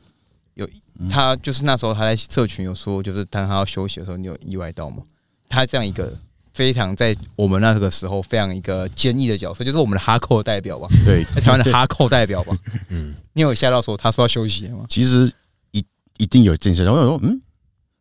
[0.54, 0.66] 有
[1.10, 5.02] 他，就是那时候他在社群有说，就是当他要休息的时候，你有意外到吗？
[5.46, 6.10] 他这样一个
[6.54, 10.88] 非常在我们那个时候非常一个坚毅的角色，就是我们的哈扣代表吧？
[11.04, 12.56] 对，在台湾的哈扣代表吧？
[12.88, 14.86] 嗯， 你有吓到说他说要休息吗？
[14.88, 15.30] 其实
[15.72, 15.84] 一
[16.16, 17.38] 一定有精神，然后说嗯，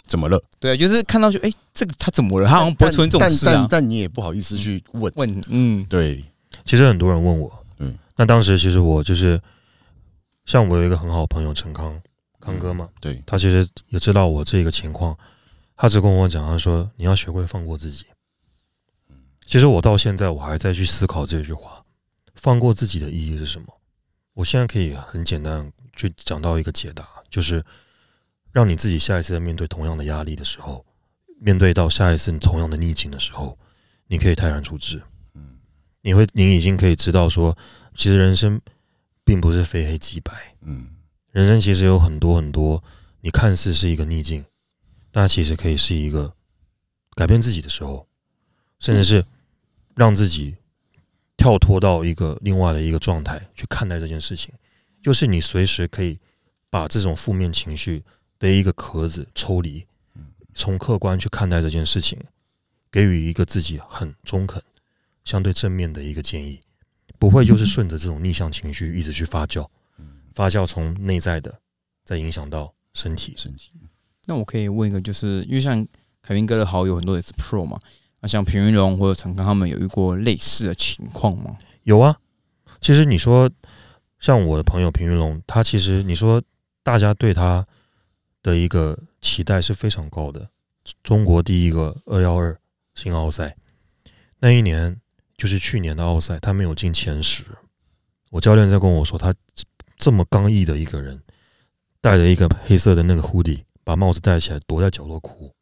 [0.10, 0.43] 怎么了？
[0.60, 2.48] 对啊，就是看到就哎，这个他怎么了？
[2.50, 3.65] 他好像不会出现这种事啊。
[3.69, 6.22] 但你也不好意思去问问，嗯，对。
[6.65, 9.39] 其实很多人问我，嗯，那当时其实我就是。
[10.45, 12.02] 像我有一个很好的朋友陈康
[12.39, 15.15] 康哥嘛，对他其实也知道我这个情况，
[15.76, 18.06] 他只跟我讲，他说你要学会放过自己。
[19.45, 21.84] 其实我到现在我还在去思考这句话，
[22.34, 23.67] 放过自己的意义是什么？
[24.34, 27.63] 我现在可以很简单去讲到一个解答，就是
[28.51, 30.85] 让你自己下一次面对同样的压力的时候，
[31.39, 33.57] 面对到下一次你同样的逆境的时候，
[34.07, 35.01] 你可以泰然处之。
[35.33, 35.59] 嗯，
[36.01, 37.57] 你会你已经可以知道说，
[37.95, 38.59] 其实人生。
[39.25, 40.88] 并不是非黑即白，嗯，
[41.31, 42.83] 人生其实有很多很多，
[43.21, 44.43] 你看似是一个逆境，
[45.12, 46.33] 但其实可以是一个
[47.13, 48.07] 改变自己的时候，
[48.79, 49.23] 甚至是
[49.95, 50.55] 让自己
[51.38, 54.51] 跳脱到一个另外的一个状态去看待这件事情，
[54.99, 56.17] 就是你随时可以
[56.67, 58.03] 把这种负面情绪
[58.39, 59.86] 的一个壳子抽离，
[60.54, 62.17] 从客观去看待这件事情，
[62.89, 64.63] 给予一个自己很中肯、
[65.23, 66.62] 相对正面的一个建议。
[67.17, 69.67] 不会就是顺着这种逆向情绪一直去发酵，
[70.34, 71.60] 发酵从内在的，
[72.06, 73.34] 再影响到身体。
[73.36, 73.71] 身体。
[74.25, 75.86] 那我可以问一个，就是因为像
[76.21, 77.78] 凯宾哥的好友很多也是 Pro 嘛，
[78.21, 81.58] 那像平云龙或者陈刚他们有遇过类似的情况吗？
[81.84, 82.17] 有啊。
[82.80, 83.52] 其实你说
[84.19, 86.41] 像我的朋友平云龙，他其实你说
[86.84, 87.67] 大家对他
[88.43, 90.49] 的一个期待是非常高的，
[91.04, 92.60] 中国第一个二幺二
[92.95, 93.56] 新奥赛
[94.39, 94.99] 那一年。
[95.39, 97.45] 就是去年的奥赛，他没有进前十。
[98.30, 99.34] 我教练在跟我说，他
[99.97, 101.23] 这么刚毅的一个人，
[102.02, 105.56] 戴着一个黑色的那个 hoodie，把帽子戴起来，躲在角落哭，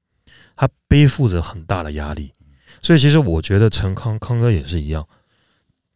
[0.55, 2.33] 他背负着很大的压力。
[2.81, 5.07] 所以，其实我觉得陈康康哥也是一样，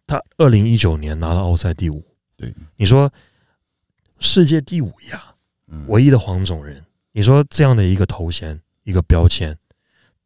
[0.05, 2.05] 他二零一九年拿了奥赛第五。
[2.37, 3.11] 对，你说
[4.19, 5.30] 世界第五呀，
[5.87, 9.57] 唯一的黄种人，你说这样的一个头衔、一个标签，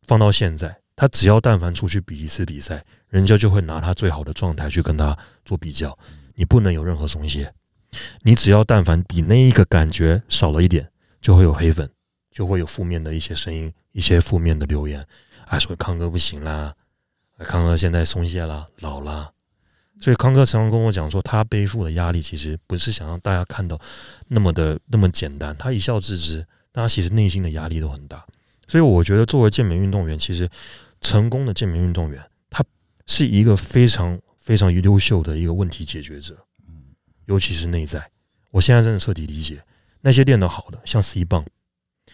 [0.04, 0.80] 放到现在。
[0.98, 5.98] 他只要但凡出去比一次比赛，人家就会拿他最好的状态去跟他做比较。
[6.36, 7.54] 你不能有任何松懈，
[8.22, 11.92] 你只要但凡比那一个感觉少了一点，就会有黑粉，
[12.32, 15.06] 就会有负面的一些声音，一些负面的留言，
[15.48, 16.74] 啊，说康哥不行啦，
[17.40, 19.35] 康哥现在松懈了，老了。
[20.00, 23.80] 所以康哥常常跟我讲说，他背负的压力其实不是想让大家看到
[24.28, 28.26] 那么的那么简单，他一笑置之，但他其实内心的压力都很大。
[28.68, 30.50] 所以我觉得，作为健美运动员，其实。
[31.02, 32.64] 成功的健美运动员，他
[33.06, 36.36] 是一个非常非常优秀的一个问题解决者，
[37.26, 38.10] 尤其是内在。
[38.50, 39.62] 我现在真的彻底理解
[40.02, 41.46] 那些练得好的，像 C 棒，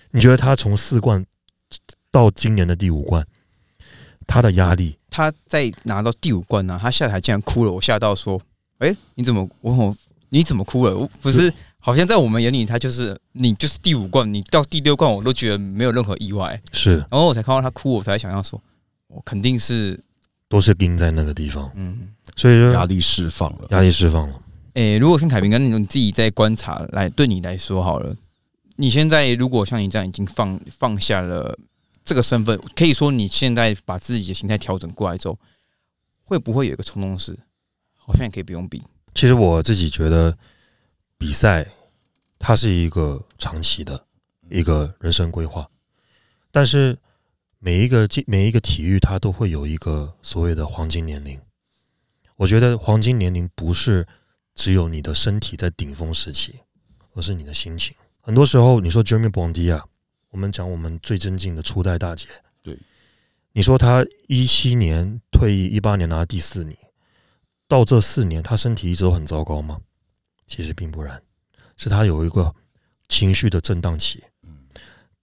[0.10, 1.26] 你觉得他从四冠
[2.12, 3.26] 到今年的第五冠，
[4.28, 8.42] 他的压力，他在拿到第五冠呢，他下台竟然哭了，我吓到说
[8.80, 9.96] ：“哎，你怎么我我
[10.30, 11.08] 你怎么哭了？
[11.22, 18.60] 不是，好像在我们眼里，他就是你就是第五冠，你到第六冠我都觉得没有任何意外。”是，然后我才看到他哭，我才想要说。
[19.14, 20.00] 我肯定是
[20.48, 24.42] 都是盯在那个地方，嗯，所以说压力释放了，压力释放了。
[24.76, 28.16] 诶，如果像凯平跟你你自己在观察来，对你来说好了，
[28.78, 31.58] 你现在如果像你这样已经放放下了
[32.04, 35.38] 这个身份，可以说你现在把自己的心态调整过来之后，
[36.24, 37.38] 会不会有一个冲动是，
[37.96, 38.84] 好像也可以不用比？
[39.14, 40.38] 其实我自己觉得，
[41.18, 41.68] 比赛
[42.40, 44.06] 它是一个长期的
[44.50, 45.70] 一个人生规划，
[46.52, 46.98] 但是。
[47.64, 51.40] 每一个每每一个体育，它都会有一个所谓的黄金年龄。
[52.38, 54.08] 我觉得黄金年龄不是
[54.56, 56.62] 只有你的身体在顶峰时期，
[57.14, 57.96] 而是你的心情。
[58.20, 59.86] 很多时候，你说 Jeremy Bondi 啊，
[60.32, 62.28] 我们讲我们最尊敬的初代大姐，
[62.62, 62.78] 对，
[63.54, 66.76] 你说她一七年退役，一八年拿第四名，
[67.68, 69.80] 到这四年她身体一直都很糟糕吗？
[70.48, 71.22] 其实并不然，
[71.78, 72.54] 是她有一个
[73.08, 74.24] 情绪的震荡期。
[74.44, 74.66] 嗯，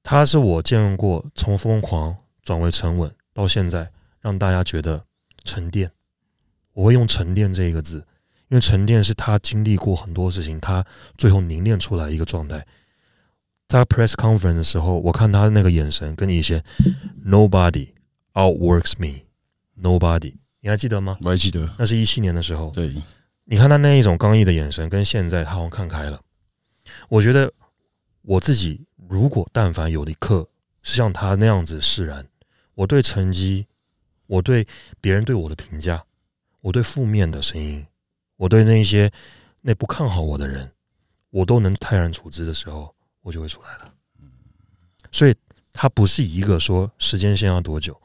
[0.02, 2.16] 她是我见过从疯狂。
[2.40, 3.92] 转为沉稳，到现在
[4.22, 5.04] 让大家觉得
[5.44, 5.92] 沉淀。
[6.72, 7.98] 我会用“沉淀”这一个字，
[8.48, 10.82] 因为沉淀是他经历过很多事情，他
[11.18, 12.66] 最后凝练出来一个状态。
[13.68, 16.64] 在 press conference 的时候，我看他的那个眼神，跟以前
[17.22, 17.88] “nobody
[18.32, 21.18] outworks me”，“nobody”，你还记得吗？
[21.20, 22.70] 我还记得，那是一七年的时候。
[22.70, 22.90] 对，
[23.44, 26.18] 你看他那一种刚毅的眼神，跟现在他好像看开了。
[27.10, 27.52] 我觉得
[28.22, 30.48] 我自己如果但凡有一刻
[30.82, 32.26] 是像他那样子释然，
[32.74, 33.66] 我对成绩，
[34.26, 34.66] 我对
[34.98, 36.02] 别人对我的评价，
[36.62, 37.86] 我对负面的声音，
[38.38, 39.12] 我对那一些
[39.60, 40.72] 那不看好我的人，
[41.28, 43.94] 我都能泰然处之的时候，我就会出来了。
[45.10, 45.34] 所以
[45.72, 47.98] 它不是一个说时间线要多久，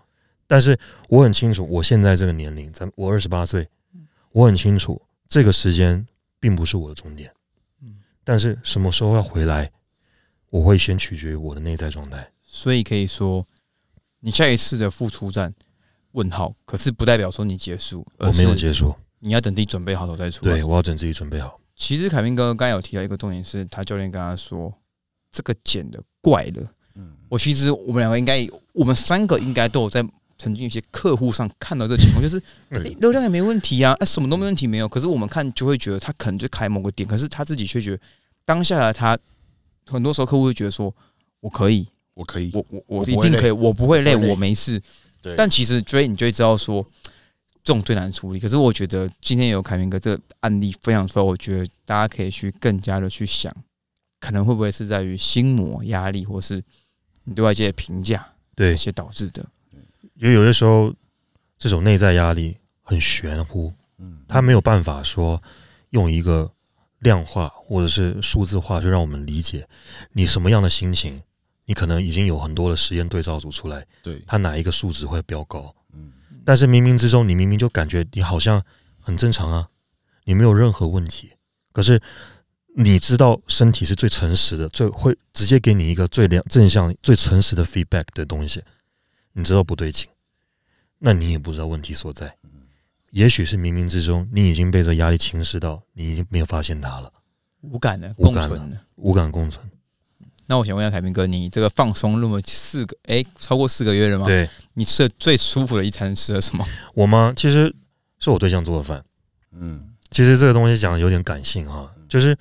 [0.48, 3.68] 但是我很清楚，我现在这个年龄，咱我二十八岁，
[4.32, 6.08] 我很清楚这个时间
[6.40, 7.34] 并不是我的终点。
[7.82, 9.70] 嗯但是什么时候要回来，
[10.50, 12.32] 我会先取决于我的内在状态。
[12.42, 13.46] 所以可以说，
[14.22, 15.54] 你下一次的复出战
[16.12, 20.46] 问号，可是不代表说你结束，而我没有结束，你要等自己准备好了再出。
[20.46, 21.60] 对我要等自己准备好。
[21.76, 24.74] 其实凯明哥刚有提到一个重点是，他教练跟他说，
[25.34, 26.64] 这个剪的怪了。
[26.96, 30.02] 嗯我其实我们两个应该，我们三个应该都有在
[30.38, 32.40] 曾经有些客户上看到这情况，就是、
[33.00, 34.88] 流量也没问题啊，哎、什么都没问题没有。
[34.88, 38.00] 可是我们看就会觉得他可能就开某个点，可是他自己却觉得
[38.46, 39.18] 当下的他，
[39.88, 40.94] 很多时候客户会觉得说，
[41.40, 44.80] 我可以，我可以，我我我一定可以，我不会累，不会累我没事。
[45.22, 46.86] 对但其实追你就会知道说，
[47.64, 48.40] 这种最难处理。
[48.40, 53.52] 可是我觉得今天有凯明哥这个案例分享出来，我觉得大家可以去更加的去想，
[54.24, 56.64] 可能会不会是在于心魔压力，或是
[57.26, 59.46] 你对外界的评价对一，些导致的。
[60.16, 60.96] 因为有些时候
[61.58, 65.44] 这种内在压力很玄乎，嗯，他没有办法说
[65.90, 66.50] 用一个
[67.00, 69.68] 量化或者是数字化就让我们理解
[70.14, 71.22] 你什么样的心情。
[71.66, 76.14] 你可能已经有很多的实验对照组出来，对，它哪一个数值会飙高，嗯
[76.46, 78.64] 但是冥冥之中，你明明就感觉你好像
[79.02, 79.68] 很正常啊，
[80.24, 81.34] 你没有任何问题。
[81.74, 82.02] 可是
[82.76, 88.64] 你知道身体是最诚实的，最会直接给你一个最良正向、最诚实的 feedback 的东西，
[89.34, 90.08] 你知道不对劲，
[91.00, 92.36] 那你也不知道问题所在。
[93.12, 97.14] 也许是冥冥之中，你已经被这压力侵蚀到，你已经没有发现它了，
[97.62, 98.78] 无感的无感共存的。
[98.96, 99.70] 无感共存。
[100.48, 104.26] 那我想问一下凯明哥，你这个放松那么四个，哎、超过四个月了吗？
[104.26, 106.66] 对你吃的最舒服的一餐吃了什么？
[106.96, 107.32] 我吗？
[107.36, 107.74] 其实
[108.20, 109.06] 是我对象做的饭。
[109.52, 112.38] 嗯其实这个东西讲的有点感性哈，就是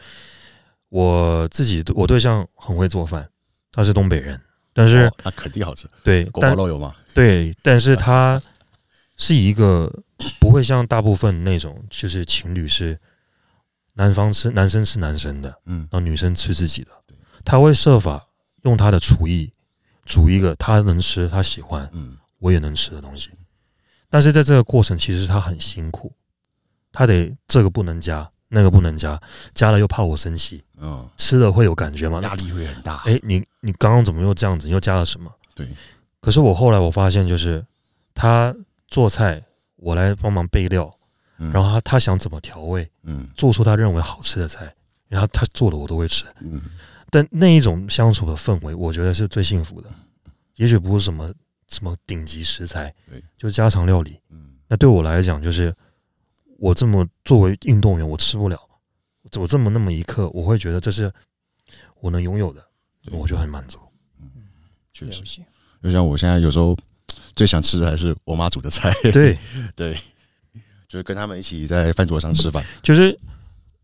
[0.91, 3.27] 我自己我对象很会做饭，
[3.71, 4.39] 他是东北人，
[4.75, 6.95] 但是、哦那肯定好吃，对，锅但包肉有吗？
[7.15, 8.41] 对，但是他
[9.17, 9.91] 是一个
[10.39, 13.01] 不会像大部分那种就是情侣是
[13.95, 18.29] 男方吃男生吃男生的，嗯然后女生吃自己的对，他会设法
[18.65, 19.51] 用他的厨艺
[20.05, 23.31] 煮一个他能吃他喜欢嗯我也能吃的东西，
[24.11, 26.13] 但是在这个过程其实他很辛苦，
[26.93, 29.19] 他得这个不能加，那个不能加，
[29.55, 32.21] 加了又怕我生气，嗯，吃了会有感觉吗？
[32.23, 32.97] 压力会很大。
[33.07, 34.67] 哎，你你刚刚怎么又这样子？
[34.67, 35.33] 你又加了什么？
[35.55, 35.67] 对。
[36.21, 37.65] 可是我后来我发现，就是
[38.15, 38.55] 他
[38.89, 39.43] 做菜，
[39.77, 40.89] 我来帮忙备料，
[41.39, 44.73] 嗯然后他他想怎么调味，嗯做出他认为好吃的菜，
[45.09, 46.27] 然后他做的我都会吃。
[46.41, 46.61] 嗯
[47.11, 49.89] 但那一种相处的氛围，我觉得是最幸福的。
[50.57, 51.33] 也许不是什么
[51.69, 54.21] 什么顶级食材对，就家常料理。
[54.31, 55.75] 嗯那对我来讲，就是
[56.63, 58.57] 我这么作为运动员，我吃不了，
[59.35, 61.13] 我这么那么一刻，我会觉得这是
[62.01, 62.65] 我能拥有的，
[63.11, 63.81] 我就很满足。
[64.95, 65.43] 确实，
[65.83, 66.79] 就像我现在有时候
[67.35, 69.37] 最想吃的还是我妈煮的菜，对，
[69.75, 69.99] 对，
[70.87, 72.65] 就是跟他们一起在饭桌上吃饭。
[72.81, 73.19] 就是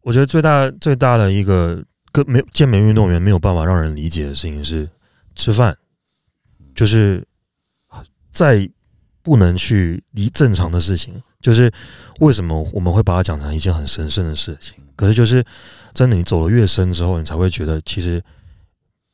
[0.03, 4.89] 我觉得最大最大的一个跟没有健美运动员没有办法让人理解的事情是
[5.35, 5.77] 吃饭，
[6.77, 7.27] 就是
[8.31, 8.71] 在
[9.29, 11.71] 不能去离正常的事情，就是
[12.21, 14.77] 为什么我们会把它讲成一件很神圣的事情？
[14.97, 15.45] 可是就是
[15.93, 18.25] 真的，你走得越深之后，你才会觉得其实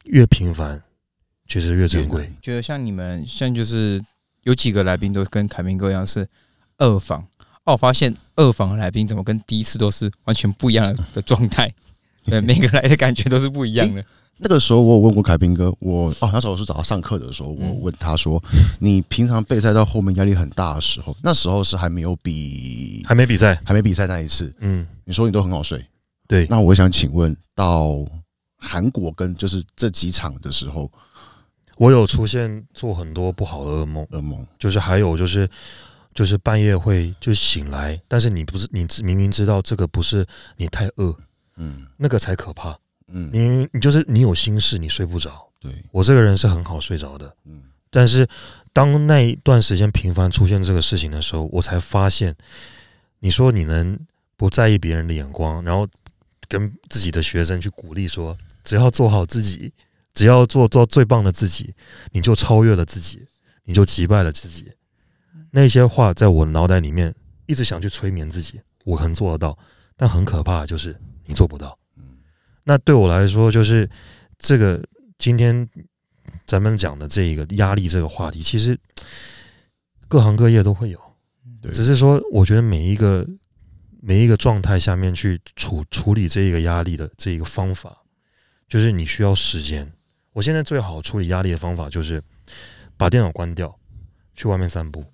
[0.04, 0.80] 越平凡，
[1.48, 2.32] 其实越珍贵。
[2.40, 4.00] 觉得像你们，像就是
[4.44, 6.28] 有几个来宾都跟凯明哥一样是
[6.78, 7.22] 二访，
[7.64, 11.74] 哦，我发现二访的来宾怎么跟第一次都是完全不一样的的状态，
[12.24, 14.04] 对，每个来的感觉都是不一样的。
[14.36, 17.80] 那个时候我有问过凯宾哥，我哦那时候是找他上课的时候，我嗯。
[17.82, 18.42] 问他说：
[18.80, 25.84] “你平常备赛到后面压力很大的时候，那时候是还没有比还没比赛，还没比赛那一次，嗯，你说你都很好睡。
[26.26, 27.94] 对，那我想请问，到
[28.56, 30.90] 韩国跟就是这几场的时候，
[31.76, 34.04] 我有出现做很多不好的噩梦。
[34.06, 35.48] 噩梦，就是还有就是
[36.14, 41.14] 就是半夜会就醒来，但是你不是你知明明知道这个不是你太饿，
[41.56, 41.86] 嗯。
[41.96, 42.76] 那个才可怕。
[43.16, 45.48] 嗯，你你就是你有心事，你睡不着。
[45.60, 48.28] 对，我这个人是很好睡着的，嗯但是
[48.72, 52.34] 当那一段时间频繁出现这个事情的时候，我才发现，
[53.20, 53.96] 你说你能
[54.36, 55.86] 不在意别人的眼光，然后
[56.48, 59.72] 跟自己的学生去鼓励说，只要做好自己，
[60.12, 61.72] 只要做做最棒的自己，
[62.10, 63.24] 你就超越了自己，
[63.62, 64.72] 你就击败了自己。
[65.52, 67.14] 那些话在我脑袋里面
[67.46, 69.56] 一直想去催眠自己，我可能做得到，
[69.96, 71.78] 但很可怕的就是你做不到。
[72.64, 73.88] 嗯那对我来说，就是
[74.38, 74.82] 这个
[75.18, 75.68] 今天
[76.46, 78.78] 咱们讲的这一个压力这个话题，其实
[80.08, 80.98] 各行各业都会有，
[81.60, 83.26] 对只是说我觉得每一个
[84.00, 88.02] 每一个状态下面去处处理这一个压力的这一个方法，
[88.66, 89.92] 就是你需要时间。
[90.32, 92.22] 我现在最好处理压力的方法就是
[92.96, 93.78] 把电脑关掉，
[94.34, 95.04] 去外面散步，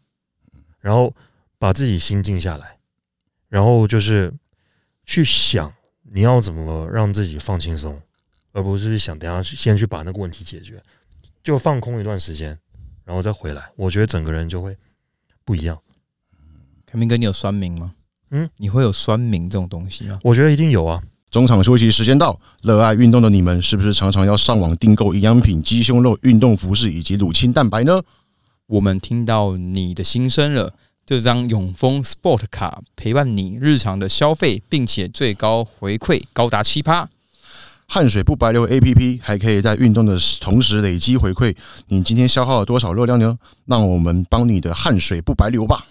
[0.78, 1.14] 然后
[1.58, 2.78] 把自己心静下来，
[3.48, 4.32] 然后就是
[5.04, 5.72] 去想
[6.12, 8.01] 你要怎么让自己放轻松，
[8.53, 10.83] 而不是想等一下先去把那个问题解决，
[11.42, 12.59] 就放空一段时间，
[13.05, 13.70] 然后再回来。
[13.77, 14.77] 我觉得整个人就会
[15.44, 15.79] 不一样。
[16.85, 17.94] 凯明哥，你有酸民吗？
[18.31, 20.18] 嗯，你会有酸民这种东西吗？
[20.25, 28.03] 我觉得一定有啊，中场休息时间到，热爱运动的你们是不是常常要上网订购营养品、鸡胸肉、运动服饰以及乳清蛋白呢？
[28.66, 30.75] 我们听到你的心声了。
[31.11, 37.09] 这张永丰 Sport 卡陪伴你日常的消费，并且最高回馈高达七趴。
[37.88, 41.57] 汗水不白流 APP 还可以在运动的同时累积回馈，
[41.88, 43.37] 你今天消耗了多少热量呢？
[43.66, 45.85] 让我们帮你的汗水不白流吧。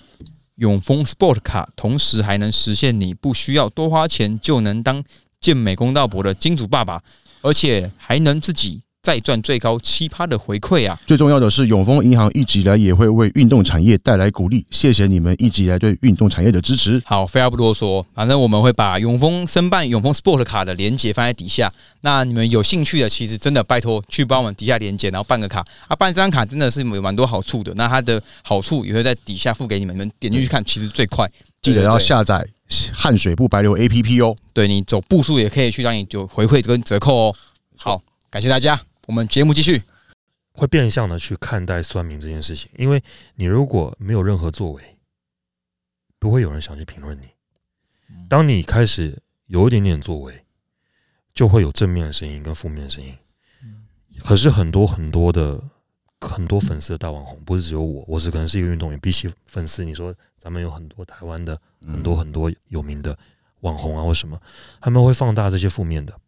[0.56, 5.04] 永丰 Sport 卡同时还能实现你不需要多花钱就能当
[5.42, 7.04] 健美公道博的金主爸爸，
[7.42, 11.00] 而且还能自己再赚最高七趴的回馈啊！
[11.06, 17.02] 最重要的是，永丰银行一直以来也会为运动产业带来鼓励，谢谢你们一直以来对运动产业的支持。
[17.06, 21.72] 好，废话不多说，反正我们会把永丰申办永丰 Sport 卡的链接放在底下。
[22.02, 25.96] 那你们有兴趣的，其实真的拜托去帮我们底下连接，然后办个卡啊！
[25.96, 27.74] 办这张卡真的是有蛮多好处的。
[27.76, 31.26] 那它的好处也会在底下付给你们，你们点进去看，其实最快。
[31.62, 32.46] 记得要下载
[32.94, 34.36] 汗水不白流 APP 哦。
[34.54, 37.36] 对你走步数也可以去让你就回馈跟折扣哦。
[37.78, 39.82] 好，感谢大家，我们节目继续。
[40.52, 43.02] 会变相的去看待算命这件事情，因为
[43.36, 44.98] 你如果没有任何作为，
[46.20, 47.30] 不会有人想去评论你。
[48.28, 50.44] 当你开始有一点点作为，
[51.34, 53.18] 就会有正面的声音跟负面的声音。
[54.20, 55.64] 可是很多很多的
[56.20, 59.00] 很多粉丝的大网红，不是只有我，我是可能是一个运动员。
[59.00, 63.18] 比起粉丝，你说咱们有很多台湾的很多很多有名的
[63.62, 64.40] 网红啊，或什么，
[64.82, 66.20] 他们会放大这些负面的，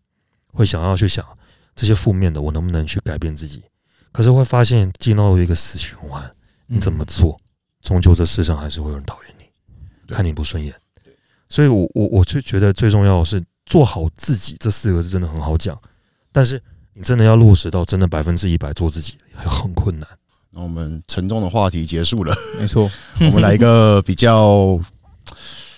[0.54, 1.38] 会想要去想
[1.76, 3.64] 这些负面的，我能不能去改变自己？
[4.12, 6.30] 可是会发现进到一个死循环，
[6.68, 7.40] 你怎么做，
[7.82, 10.74] 终究这世上还是会有人讨厌你，看你不顺眼。
[11.48, 15.80] 所以我我我就觉得最重要的是做好自己这四个字真的很好讲，
[16.32, 16.62] 但是
[16.94, 20.08] 你真的要落实到真的百分之一百做自己，很困难。
[20.50, 24.78] 那我们沉重的话题结束了，没错， 我们来一个比较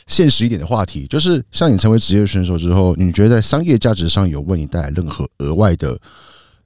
[0.08, 6.00] 现实一点的话题，就是像你成为职业选手之后，你觉得在商业价值上有为你带来任何额外的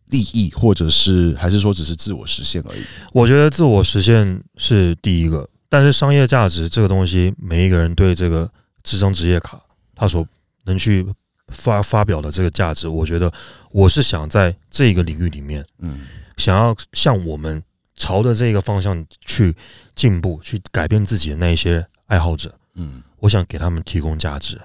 [0.08, 2.82] 利益，或者是还是说只是自我实现而已？
[3.14, 8.50] 我觉得自我实现是第一个，但是商业价值这个东西，每一个人对这个
[8.84, 9.62] 这张职业卡
[9.96, 10.26] 他所
[10.66, 11.06] 能去
[11.50, 13.32] 发发表的这个价值，我觉得
[13.72, 17.62] 我是想在这个领域里面，嗯，想要向我们
[17.96, 19.56] 朝着这个方向去
[19.96, 24.60] 进步、去改变自己的那一些爱好者，嗯我想给他们提供价值。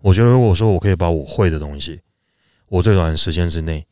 [0.00, 2.00] 我觉得如果说我可以把我会的东西，
[2.68, 3.86] 我最短的时间之内，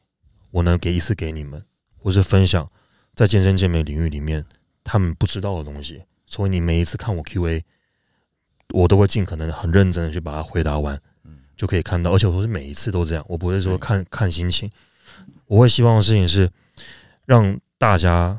[0.51, 1.65] 我能给一次给你们，
[1.99, 2.71] 或是分享
[3.15, 4.45] 在健身健美领域里面
[4.85, 6.03] 他们不知道的东西。
[6.27, 7.65] 所以你每一次看我 Q&A，
[8.73, 11.01] 我都会尽可能很认真的去把它回答完，
[11.57, 12.13] 就可以看到。
[12.13, 14.71] 而且我是每一次都这样，我不会说看看心情。
[15.47, 16.51] 我会希望的事情是
[17.25, 18.39] 让大家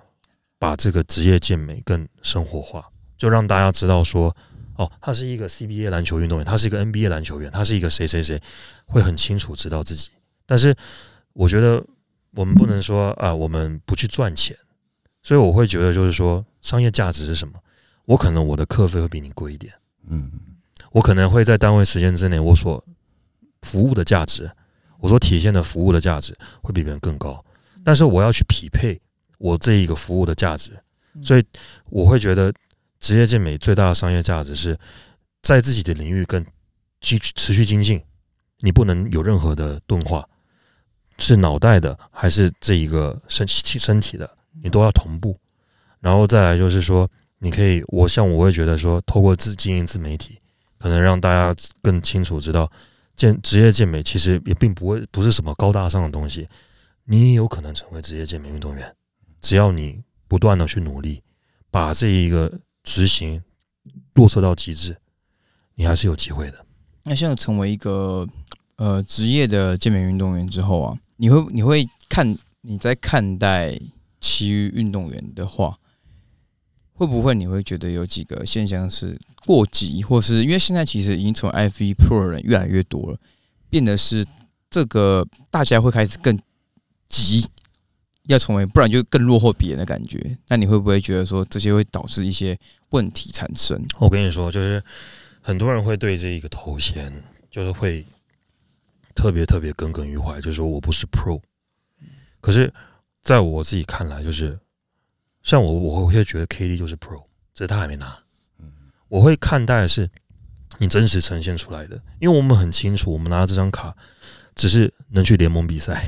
[0.60, 2.86] 把这个职业健美更生活化，
[3.18, 4.36] 就让大家知道说，
[4.78, 8.42] 哦，他是一个 CBA 篮球运动员，他是一个 NBA 篮球员，他是一个谁谁谁，
[8.86, 10.10] 会很清楚知道自己。
[10.46, 10.76] 但是
[11.34, 11.84] 我觉得
[12.32, 14.56] 我们不能说啊，我们不去赚钱，
[15.22, 17.60] 所以我会觉得就是说，商业价值是什么？
[18.06, 19.74] 我可能我的课费会比你贵一点，
[20.08, 20.32] 嗯
[20.94, 22.84] 我可能会在单位时间之内，我所
[23.64, 24.50] 服务的价值，
[25.00, 27.44] 我所体现的服务的价值会比别人更高，
[27.84, 29.00] 但是我要去匹配
[29.38, 30.72] 我这一个服务的价值，
[31.22, 31.44] 所以
[31.90, 32.54] 我会觉得
[33.00, 34.78] 职业健美最大的商业价值是
[35.42, 36.46] 在自己的领域更
[37.00, 38.02] 继持续精进，
[38.60, 40.28] 你不能有任何的钝化，
[41.18, 44.30] 是脑袋的还是这一个身身体的，
[44.64, 45.40] 你都要同步，
[46.00, 47.10] 然后再来就是说。
[47.40, 50.40] 你可以，我像我会觉得说，透过自经营自媒体，
[50.80, 52.68] 可能让大家更清楚知道，
[53.16, 56.50] 健职业健美其实也并不会不是什么高大上的东西，
[57.06, 58.92] 你也有可能成为职业健美运动员，
[59.40, 61.22] 只要你不断的去努力，
[61.70, 62.52] 把这一个
[62.88, 63.44] 执行
[64.14, 64.96] 落实到极致，
[65.76, 66.66] 你还是有机会的。
[67.04, 68.26] 那现在成为一个
[68.78, 73.78] 呃职业的健美运动员之后啊，你会你会看你在看待
[74.22, 75.78] 其余运动员的话，
[76.94, 83.20] 会不会你会觉得有几个现象是过急，或是因为现在其实已经从 FV Pro 的人越来越多了，
[83.70, 84.26] 变得是
[84.70, 86.40] 这个大家会开始更
[87.10, 87.48] 急
[88.28, 90.38] 要成为，不然就更落后别人的感觉。
[90.48, 92.58] 那你会不会觉得说这些会导致一些
[92.90, 93.82] 问题产生？
[94.00, 94.84] 我跟你说，就是
[95.42, 97.12] 很多人会对这一个头衔，
[97.50, 98.06] 就是会
[99.16, 101.42] 特别特别耿耿于怀，就是说我不是 Pro。
[102.40, 102.74] 可是，
[103.24, 104.58] 在我自己看来，就是
[105.44, 107.24] 像我，我会觉得 KD 就是 Pro，
[107.54, 108.18] 只是他还没拿。
[109.10, 110.10] 我会看待的是
[110.80, 113.96] 你真实呈现出来的，因为我们很清楚，我们拿到这张卡
[114.54, 116.04] 只是能去联盟比赛，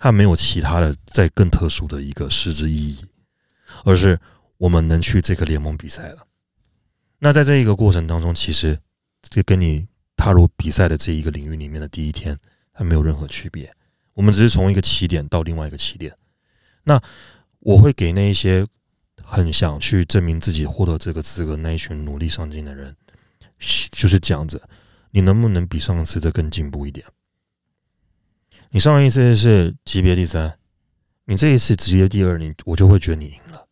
[0.00, 3.04] 它没有其他的再更特殊的一个实质意义，
[3.84, 4.18] 而是
[4.56, 6.26] 我们能去这个联盟比赛了。
[7.20, 8.76] 那在这一个过程当中，其实
[9.22, 9.86] 这跟你
[10.16, 12.36] 踏入比赛的这一个领域里面的第一天，
[12.72, 13.72] 它没有任何区别。
[14.14, 16.16] 我们只是从一个起点到另外一个起点。
[16.82, 17.00] 那
[17.60, 18.66] 我会给那一些。
[19.22, 22.96] 很想去证明自己获得这个资格那一群努力上进的人，
[23.92, 24.60] 就是讲着，
[25.10, 27.06] 你能不能比上次再更进步一点？
[28.72, 30.56] 你上一次是级别第三，
[31.24, 33.66] 你这一次直接第二，你我就会觉得你赢了。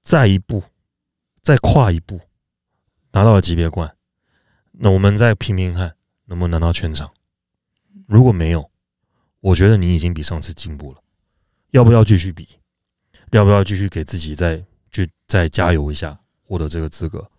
[0.00, 0.64] 再一步，
[1.40, 2.20] 再跨一步，
[3.12, 3.94] 拿到了级别冠，
[4.72, 5.94] 那我们再拼拼看
[6.24, 7.12] 能不能拿到全场。
[8.08, 8.68] 如果没有，
[9.38, 10.98] 我觉得你已经比上次进步了。
[11.70, 12.48] 要不要继续比？
[13.30, 14.60] 要不要继续给自己再
[14.90, 17.30] 去再加油一下，获得这个资格？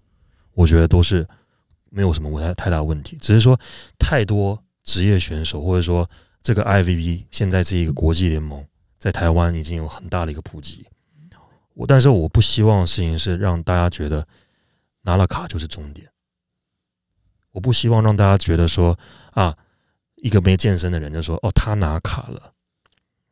[0.54, 1.28] 我觉得都是
[1.90, 3.60] 没有什么太太大问题，只是说
[4.00, 6.10] 太多职业选手或者说
[6.42, 8.66] 这个 IVB 现在是一个国际联盟，
[8.98, 10.86] 在台湾已经有很大的一个普及。
[11.74, 14.28] 我但是我不希望的事情是让大家觉得
[15.02, 16.10] 拿了卡就是终点。
[17.52, 18.98] 我不希望让大家觉得说
[19.32, 19.58] 啊，
[20.16, 22.54] 一个没健身的人就说哦他拿卡了。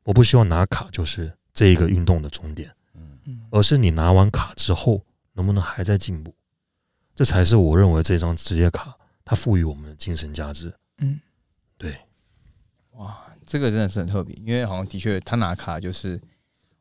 [0.04, 1.34] 我不希望拿卡就是。
[1.52, 6.34] 这一个运动的终点，嗯，而是你拿完卡之后能不能还在进步，
[7.14, 8.96] 这才是我认为这张职业卡
[9.26, 10.74] 它赋予我们的精神价值。
[11.00, 11.20] 嗯，
[11.80, 11.96] 对，
[12.98, 16.22] 哇，这个真的是很特别，因为好像的确他拿卡就是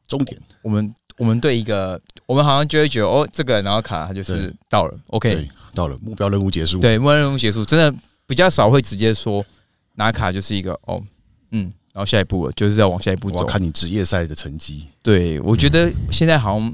[0.07, 0.38] 终点。
[0.61, 9.42] 我们我们对一个，我们好像就会觉得哦，这个拿到卡他就是到了，OK，到了目标任务结束，对，目标任务结束，真的比较少会直接说
[9.94, 11.03] 拿卡就是一个哦，
[11.53, 11.72] 嗯。
[11.94, 13.44] 然后下一步了，就是要往下一步走。
[13.44, 14.86] 看你职业赛的成绩。
[15.03, 16.72] 对，我觉得现在好像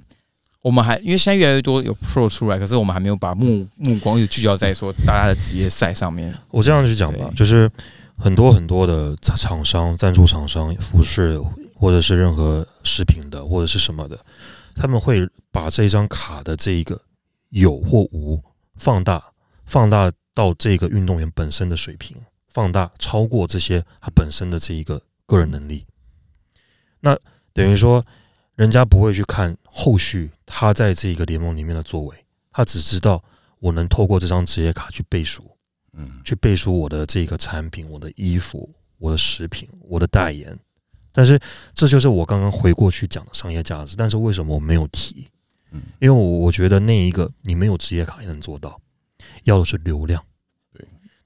[0.60, 6.34] 我们还因为现在越来越多有 Pro 出来，可是我们还没有把目目光一直聚焦在说大家的职业赛上面。
[6.50, 7.70] 我这样去讲吧，就是
[8.16, 11.40] 很多很多的厂商、赞助厂商、服饰
[11.74, 14.18] 或者是任何食品的或者是什么的，
[14.74, 17.00] 他们会把这张卡的这一个
[17.50, 18.42] 有或无
[18.76, 19.32] 放大，
[19.64, 22.16] 放大到这个运动员本身的水平。
[22.48, 25.84] 放大超过这些他本身的这一个个人能力，
[27.00, 27.18] 那
[27.52, 28.06] 等于说，
[28.54, 33.24] 人家不会去看后续他在这个联盟里面的作为，他只知道
[33.58, 35.53] 我能透过这张职业卡去背书，
[35.96, 38.68] 嗯，去背书我的这个产品、我的衣服、
[38.98, 40.58] 我的食品、我的代言。
[41.12, 41.38] 但是
[41.72, 43.94] 这就是我刚刚回过去讲的商业价值。
[43.96, 45.28] 但是为什么我没有提？
[45.70, 48.80] 嗯，因为我我觉得那一个你没有职业卡也能做到，
[49.44, 50.24] 要的是流量。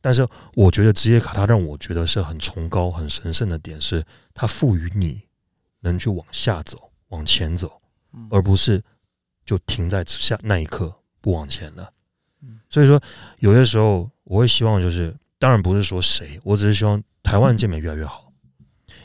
[0.00, 5.22] 但是我觉得职业卡它让我觉得是很崇高、很神圣的点，是它赋予你
[5.80, 7.80] 能去往下走、往前走，
[8.30, 8.80] 而不是
[9.44, 11.92] 就停在下那一刻不往前了。
[12.70, 13.02] 所以说，
[13.40, 18.30] 有些时候我会希望，就是当然不是说谁，我只是希望台湾 健美越来越好，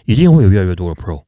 [0.03, 1.23] 一定会有越来越多的 Pro。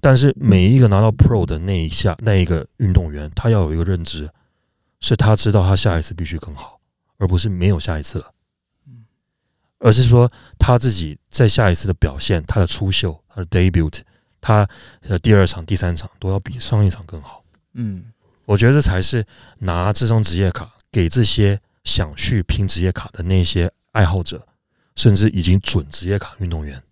[0.00, 4.30] 但是每一个拿到 Pro 的那一下那一个运动员，他要有一个认知，
[5.00, 6.80] 是他知道他下一次必须更好，
[7.18, 8.32] 而不是没有下一次了。
[9.78, 14.00] 而是说他自己在下一次的表现，他的出秀，他的 debut，
[14.40, 14.66] 他
[15.02, 17.44] 的第二场、第三场都要比上一场更好。
[17.74, 18.12] 嗯，
[18.46, 19.26] 我觉得这才是
[19.58, 24.46] 拿这张职业卡给这些想去拼职业卡的那些爱好者，
[24.96, 26.82] 甚至已经准职业卡运动员，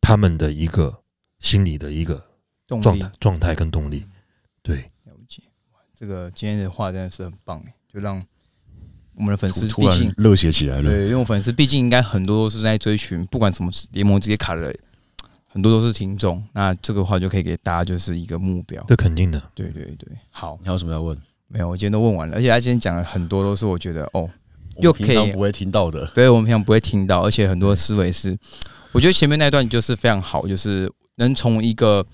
[0.00, 1.02] 他们的一个
[1.38, 2.24] 心理的一个
[2.66, 4.06] 状态、状态跟动力。
[4.62, 5.42] 对，了解。
[5.94, 8.24] 这个今天的话真的是很棒诶，就让。
[9.18, 14.78] 我们的粉丝突然热血起来了，对，因为粉丝毕竟应该很多都是在追寻，不管什么联盟职业卡的，
[15.46, 16.46] 很多都是听众。
[16.52, 19.42] 那这个话就可以给大家就是一个目标，这肯定的。
[19.54, 21.18] 对对对，好，你还有什么要问？
[21.48, 22.36] 没有，我今天都问完了。
[22.36, 24.28] 而且他今天讲了很多，都是我觉得哦，
[24.78, 28.36] 又可以不会听到的，对我们平常不会听到，而且很多思维是，
[28.92, 32.06] 我觉得前面那段就是非常好，就是能从一个。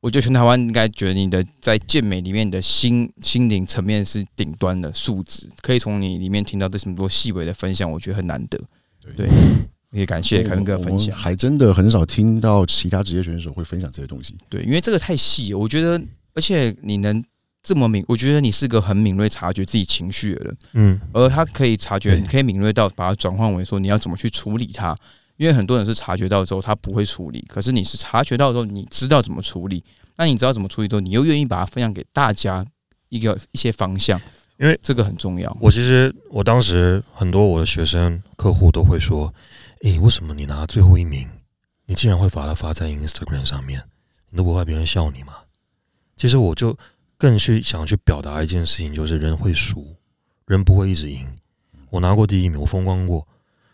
[0.00, 8.60] 我觉得全台湾应该觉得你的在健美里面的心心灵层面是顶端的素质，可以从你里面听到这么多细微的分享，我觉得很难得。
[9.16, 9.26] 对，
[9.92, 11.16] 也感谢凯文哥分享。
[11.16, 14.36] 还真的很少听到其他职业选手会分享这些东西。
[14.50, 15.98] 对，因为这个太细，我觉得，
[16.34, 17.24] 而且你能
[17.64, 20.56] 这么敏，我觉得你是个很敏锐察觉自己情绪的人。
[20.74, 24.96] 嗯，而他可以察觉，你可以敏锐到把它转换为说你要怎么去处理它。
[25.36, 29.82] 因为很多人是察觉到之后他不会处理，可是你是察觉到之后你知道怎么处理，
[30.16, 32.64] 那你知道怎么处理之后，你又愿意把它分享给大家
[33.08, 34.20] 一个一些方向，
[34.60, 35.56] 因为这个很重要。
[35.60, 39.34] 我其实我当时很多我的学生客户都会说
[39.82, 41.28] ：“诶，为什么你拿最后一名，
[41.86, 43.82] 你竟然会把它发在 Instagram 上面？
[44.30, 45.32] 你都不怕别人笑你吗？”
[46.16, 46.78] 其实我就
[47.24, 49.96] 更去想去表达一件事情，就是人会输，
[50.44, 51.26] 人不会一直赢。
[51.88, 53.26] 我拿过第一名，我风光过，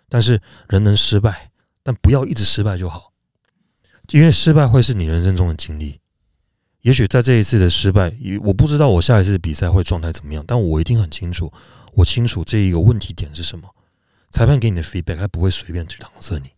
[0.09, 1.51] 但是人能失败，
[1.83, 3.13] 但不要一直失败就好，
[4.13, 5.99] 因为失败会是你人生中的经历。
[6.83, 11.53] 也许在这一次的失败，我不知道我下一次比赛会状态怎么样，但我一定很清楚，
[11.95, 13.69] 我清楚这一个问题点是什么。
[14.31, 16.51] 裁判给你的 feedback，他不会随便去搪塞你。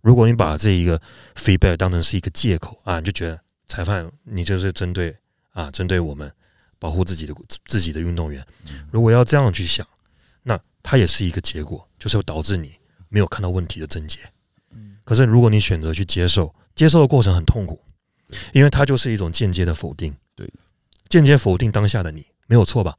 [0.00, 0.98] 如果你把这一个
[1.34, 5.14] feedback 当成是一个借口啊，你就觉得裁判你就是针对
[5.56, 6.30] 啊，针对我们
[6.78, 7.34] 保护自己的
[7.64, 8.46] 自己的运动员。
[8.90, 9.86] 如果要这样去想，
[10.42, 12.74] 那它也是一个结果，就是会导致你
[13.08, 14.18] 没有看到问题的症结。
[15.02, 17.82] 可是如果你选择去接受，接受的过程很痛苦。
[18.52, 20.52] 因为它就是一种间接的否定，对，
[21.08, 22.96] 间接否定当下的你，没有错吧？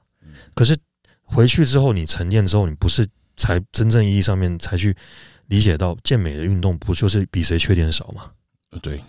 [0.56, 0.78] 可是
[1.22, 3.06] 回去之后，你沉淀之后，你不是
[3.36, 4.96] 才真正意义上面才去
[5.48, 8.32] 理解到健美的运动不就是比谁缺点少吗？
[8.82, 9.04] 对，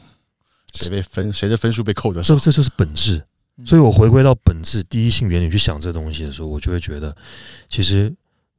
[0.74, 3.24] 谁被分谁的分数被扣的少，这这就是本质。
[3.64, 7.16] 所以我回归到本质第一性原理去想这东西的时候，我就会觉得，
[7.68, 8.14] 其实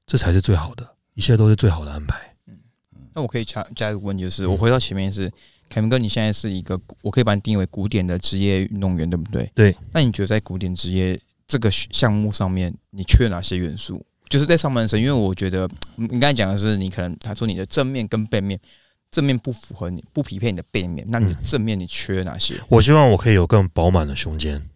[0.06, 2.36] 这才是最好的，一切都是最好的安排。
[2.48, 2.58] 嗯，
[3.14, 5.32] 那我可以加加一个问题，就是我回到前面是。
[5.72, 9.48] 凯文哥，你现在是一个，我可以把你定义为古典的职业运动员，对不对？
[9.54, 9.78] 对。
[9.94, 14.04] 那你觉得在古典职业这个项目上面，你缺哪些元素？
[14.28, 18.60] 就是在上半身，因为我觉得你刚才讲的是，你可能他说你的正面跟背面，
[19.12, 22.60] 正面不符合你，不匹配你的背面，那你的正面你缺哪些？
[22.68, 24.68] 我希望我可以有更饱满的胸肩、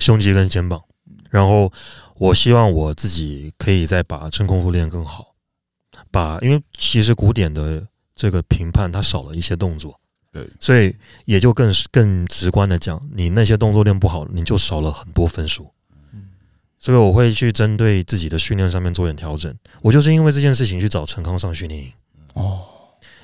[0.00, 0.82] 胸肌跟肩膀，
[1.30, 1.72] 然后
[2.16, 5.34] 我希望我自己可以再把真空腹练更好，
[6.10, 7.86] 把因为其实古典的
[8.16, 9.98] 这个评判它少了一些动作。
[10.32, 10.94] 对，所以
[11.24, 15.70] 也就更更直观的讲，你那些动作练不好，你就少了很多分数。
[16.78, 19.54] 所以我会去针对自己的训练上面做点调整。
[19.82, 21.92] 我就是因为这件事情去找陈康上训练营。
[22.32, 22.64] 哦，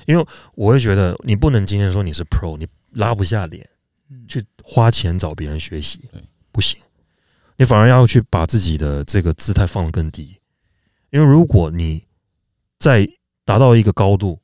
[0.05, 0.23] 因为
[0.53, 3.67] 我会觉得你不能今天说你是 pro，你拉不下脸
[4.27, 6.01] 去花钱找别人学习，
[6.57, 6.81] 不行。
[7.57, 10.39] 你反而要去把自己的这个姿态放得更低，
[11.11, 12.03] 因为如果你
[12.79, 13.07] 在
[13.45, 14.39] 达到一个高度。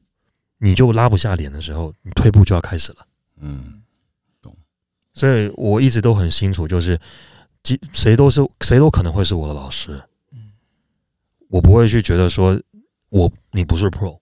[0.60, 3.06] 你就拉不下脸的时候，你退步就要开始了。
[3.42, 3.84] 嗯，
[4.42, 4.56] 懂。
[5.14, 6.98] 所以我一直都很清楚，就是
[7.66, 10.02] 谁谁都是谁都可能会是我的老师。
[10.32, 10.54] 嗯，
[11.50, 12.58] 我不会去觉得说
[13.10, 14.18] 我你不是 pro，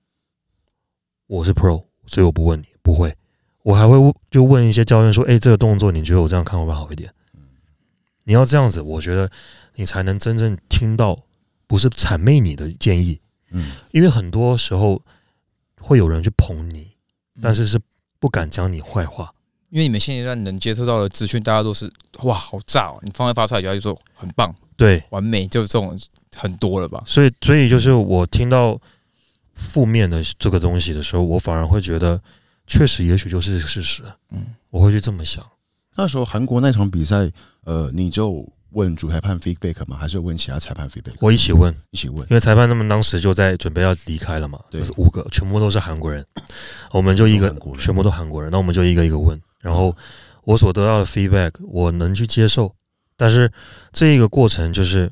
[1.28, 3.16] 我是 pro，所以我不问你，不会。
[3.62, 3.96] 我还会
[4.32, 7.14] 就问一些教练说：“哎，这个动作你觉得我这样看会不会好一点？”
[8.32, 9.30] 你要这样子，我觉得
[9.76, 11.20] 你才能真正听到
[11.68, 13.20] 不是谄媚你的建议。
[13.50, 15.02] 嗯，因为很多时候。
[15.84, 16.92] 会有人去捧你，
[17.42, 17.82] 但是是
[18.20, 19.34] 不敢讲你坏话，
[19.72, 23.00] 因为你们现阶段能接受到的资讯，大家都是哇好炸哦！
[23.02, 25.98] 你方案发出来，就说很棒，对，完美，就这种
[26.36, 27.02] 很多了吧？
[27.08, 28.80] 所以，所以就是我听到
[29.56, 32.22] 负面的这个东西的时候，我反而会觉得，
[32.68, 34.04] 确实也许就是事实。
[34.30, 35.44] 嗯，我会去这么想。
[35.96, 37.32] 那时候韩国那场比赛，
[37.66, 38.48] 呃，你就。
[38.74, 39.98] 问主裁判 feedback 吗？
[39.98, 41.12] 还是问其他裁判 feedback？
[41.20, 46.26] 我一起问，一起问，因为裁判他们当时就在准备要离开了嘛，对，五个全部都是韩国人，
[46.94, 49.94] 我们就一个全部都韩国人，那我们就一个一个问，然后
[50.46, 52.74] 我所得到的 feedback 我能去接受，
[53.18, 53.52] 但是
[53.92, 55.12] 这一个过程就是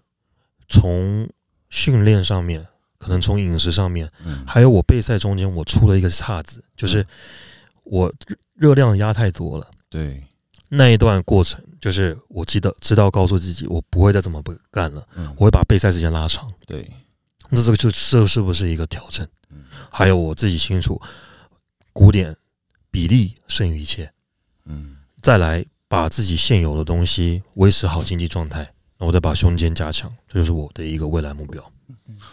[0.70, 1.28] 从
[1.70, 2.66] 训练上面，
[2.97, 4.10] 可能从饮食上面，
[4.47, 7.06] 还有我备赛中间我出了一个岔子，就是
[7.84, 8.10] 我
[8.54, 10.24] 热量压太多了，对。
[10.72, 15.07] 那一段过程，就是我记得知道告诉自己，我不会再这么不干了。
[15.15, 16.51] 嗯，我会把备赛时间拉长。
[16.65, 16.89] 对，
[17.49, 19.27] 那这个就这是不是一个调整？
[19.49, 21.01] 嗯，还有我自己清楚，
[21.93, 22.36] 古典
[22.91, 24.11] 比例胜于一切。
[24.65, 28.59] 嗯，再来把自己现有的东西维持好经济状态，
[28.97, 31.71] 然后再把胸肩加强，这就是我的一个未来目标。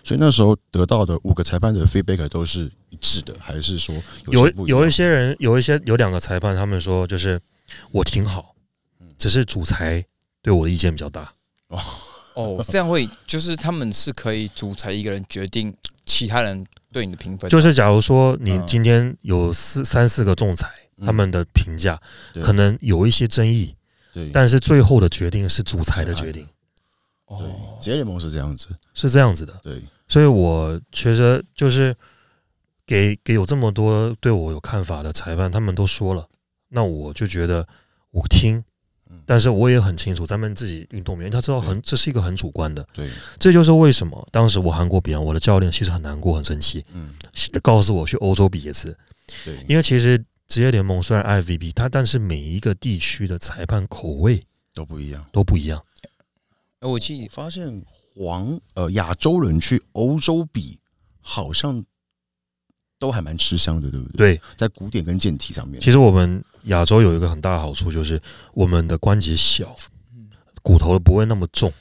[0.03, 3.95] 所以那时候得到的五个裁判的 feedback 都是一致的，还是说
[4.27, 7.41] 有有一些人有一些有两个裁判，他们说就是。
[7.91, 8.55] 我挺好，
[9.19, 10.05] 只是主裁
[10.43, 11.33] 对我的意见比较大。
[11.69, 11.79] 哦
[12.35, 17.49] 哦，这样会就是他们是可以主裁一个人决定其他人对你的评分。
[17.51, 20.71] 就是假如说你今天有四三四个仲裁，
[21.05, 21.99] 他们的评价
[22.43, 23.75] 可能有一些争议，
[24.13, 26.47] 对，但是最后的决定是主裁的决定。
[27.25, 29.59] 哦，职业联盟是这样子，是这样子的。
[29.63, 31.97] 对，所以我觉得就是
[32.85, 36.29] 给给有这么多对我有看法的裁判，他们都说了。
[36.69, 37.67] 那我就觉得，
[38.11, 38.63] 我听，
[39.25, 47.15] 但是我也很清楚，咱们自己运动员他知道很这是一个很主观的，对，这就是为什么当时我韩国比完，我的教练其实很难过、很生气，嗯，
[47.63, 48.97] 告诉我去欧洲比一次，
[49.45, 54.45] 对，因为其实职业联盟虽然 IFBB，它但是每一个地区的裁判口味
[54.75, 55.25] 都不一样。
[55.33, 55.83] 都不一样。
[56.81, 57.83] 哎我记得发现
[58.15, 60.79] 黄呃亚洲人去欧洲比，
[61.21, 61.85] 好像
[62.99, 64.37] 都还蛮吃香的，对不对？
[64.37, 68.21] 对，在古典跟健体上面，其实我们亚洲有一个很大的好处，就是
[68.55, 69.77] 我们的关节小，
[70.63, 71.73] 骨头不会那么重，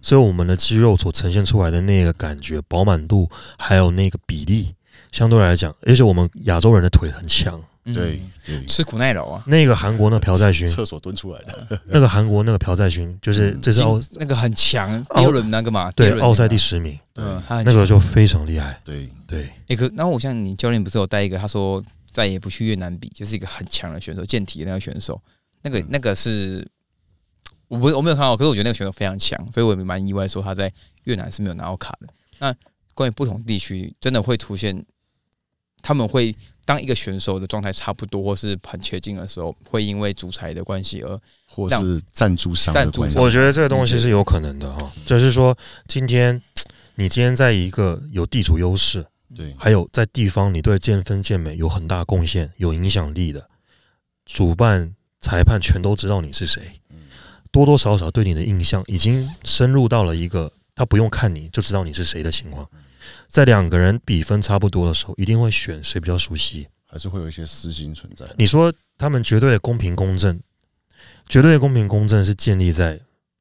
[0.00, 3.28] 所以我们的肌肉所呈现出来的那个感觉、饱满度，
[3.58, 4.74] 还有那个比例，
[5.12, 7.60] 相对来讲，而且我们亚洲人的腿很强。
[7.94, 8.20] 对
[8.66, 13.60] 吃苦耐劳啊，那个韩国那朴在勋，厕所蹲出来的， 那个韩国那个朴在勋，就是嗯。
[13.60, 17.86] 这是奥那个很强，第二轮那个嘛，对奥赛第十名，嗯，他很那个强。
[17.86, 18.80] 就非常厉害。
[18.84, 25.20] 对，对，那个然后我像你教练不是有带一个，他说再也不去越南比，就是一个很强的选手，健体的那个选手，
[25.62, 25.86] 那个嗯。
[25.90, 26.66] 那个是
[27.68, 30.72] 我不我没有看到，可是我觉得那个选手非常强，所以我也蛮意外说他在
[31.04, 32.08] 越南是没有拿到卡的。
[32.38, 32.54] 那
[32.94, 34.84] 关于不同地区，真的会出现
[35.82, 36.34] 他们会
[36.66, 45.56] 当一个选手的状态差不多或是很接近的时候，会因为主裁的关系而或是赞助商的赞助关系，我觉得这个东西是有可能的哈，就是说
[45.86, 46.42] 今天
[46.96, 49.54] 你今天在一个有地主优势，对。
[49.56, 53.48] 还有在地方你对健分健美有很大贡献、有影响力的
[54.24, 56.80] 主办、裁判全都知道你是谁，
[57.52, 62.68] 多多少少对你的印象已经深入到了一个他不用看你就知道你是谁的情况。
[63.28, 66.68] 在两个人比分差不多的时候，一定会选谁比较熟悉。
[66.88, 68.24] 还是会有一些私心存在。
[68.38, 70.40] 你说他们绝对的公平公正，
[71.28, 72.98] 绝对的公平公正是建立在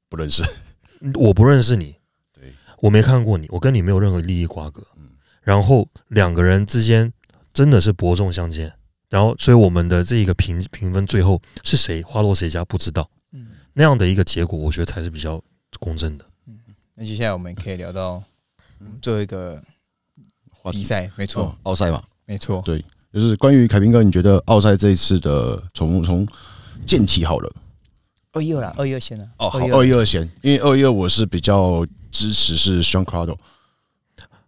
[0.10, 0.44] 不认识，
[1.14, 1.96] 我不认识你，
[2.34, 4.86] 对，我没看过你，我跟你没有任何利益瓜葛。
[4.98, 5.12] 嗯，
[5.42, 7.14] 然后两个人之间
[7.54, 8.74] 真的是伯仲相见，
[9.10, 15.42] 然后所以我们的这一个评评分最后是谁花落谁家不知道，嗯，那样的一个结果，我觉得才是比较
[15.80, 16.26] 公正的。
[16.48, 16.60] 嗯。
[16.96, 18.24] 那接下来我们可以聊到嗯
[19.02, 19.62] 最后一个
[20.72, 22.84] 比赛，没错，哦，奥赛嘛，没错，对，
[23.14, 26.28] 就是关于凯宾哥，你觉得奥赛这一次的从从
[26.86, 27.52] 健体好了。
[28.34, 29.86] 二一二啦，二一二先啦，哦，好212二。
[29.86, 33.38] 一二先，因为二一二我是比较支持是 Sean Crowder，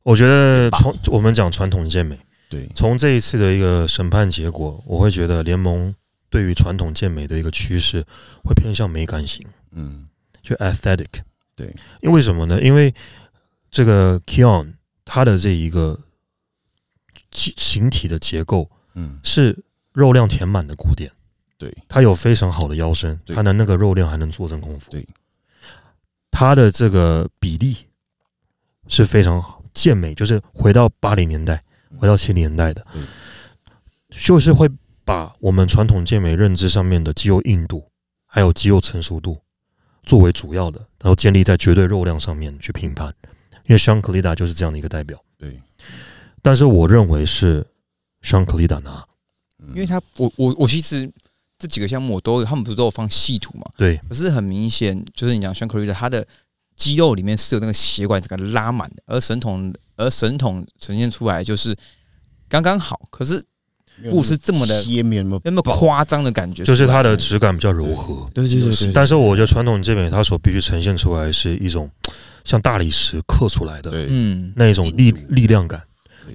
[0.04, 2.20] 我觉得从我们讲传统健美，
[2.50, 5.96] 对，从这一次的一个审判结果，我会觉得联盟
[6.30, 8.04] 对于传统健美的一个趋势
[8.44, 9.46] 会偏向美感型。
[9.72, 10.10] 嗯，
[10.44, 11.22] 就 aesthetic。
[11.56, 12.62] 对，因为什么呢？
[12.62, 12.94] 因为
[13.78, 14.74] 这个 Keon
[15.06, 16.00] 它的这一个
[17.32, 19.64] 形形体的结构嗯，是
[19.94, 21.12] 肉量填满的古典，
[21.60, 23.36] 对，它有非常好的腰身，对。
[23.36, 24.90] 它的那个肉量还能做成功夫。
[24.90, 25.08] 对，
[26.32, 27.78] 它的这个比例
[28.88, 31.64] 是非常好，健美就是回到八零年代、
[32.00, 32.84] 回到七零年代的，
[34.10, 34.68] 就是会
[35.06, 37.92] 把我们传统健美认知上面的肌肉硬度
[38.26, 39.40] 还有肌肉成熟度
[40.02, 43.14] 作为主要的，然后建立在绝对肉量上面去评判。
[43.68, 45.59] 因为香克利达就是这样的一个代表，对，
[46.41, 47.65] 但是我认为是
[48.22, 49.05] 香克利达拿，
[49.59, 49.70] 嗯。
[49.70, 51.09] 因为他我我我其实
[51.59, 53.65] 这几个项目我都有，他们不是都有放细图嘛？
[53.78, 53.99] 对。
[54.07, 56.26] 可是很明显，就是你讲像 c o r i 他的
[56.76, 61.76] 肌肉里面是有那个血管整个拉满的，而神童而神童呈现出来就是
[62.47, 63.43] 刚刚好，可是
[64.11, 68.30] 不是这么的贴面那么夸张的感觉，就是它的质感比较柔和。
[68.34, 71.89] 对对对对，但是我觉得传统这边它所必须呈现出来是一种
[72.48, 75.84] 像大理石刻出来的，嗯那一种力力量感，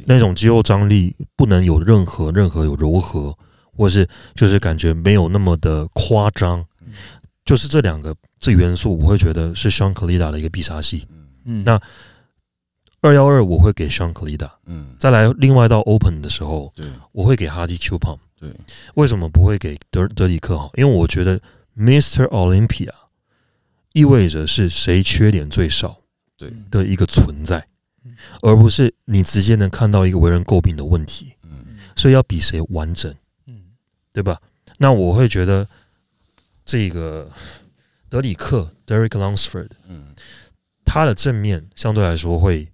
[0.05, 3.35] 那种肌肉张力不能有任何任何有柔和，
[3.75, 6.63] 或是就是感觉没有那么的夸张，
[7.47, 11.07] 就是这两个这元素，我会觉得是香克利达的一个必杀技。
[11.47, 11.81] 嗯那
[13.01, 18.19] 二幺二我会给香克利达，嗯，再来另外到 Open 的时候，对我会给哈迪 Q Pump。
[18.39, 18.51] 对，
[18.95, 20.71] 为什么不会给德德里克好？
[20.75, 21.41] 因为我觉得
[21.77, 22.29] Mr.
[22.29, 22.91] Olympia
[23.93, 26.02] 意味着是谁缺点最少
[26.49, 27.67] 对，的一个存在
[28.05, 31.35] 嗯，而不是你直接能看到一个为人诟病的问题。
[31.45, 33.15] 嗯，所以要比谁完整，
[33.47, 33.65] 嗯。
[34.13, 34.41] 对吧？
[34.79, 35.67] 那我会觉得
[36.67, 37.31] 这个
[38.11, 40.15] 德里克 Derek Lunsford 嗯，
[40.85, 42.69] 他的正面相对来说会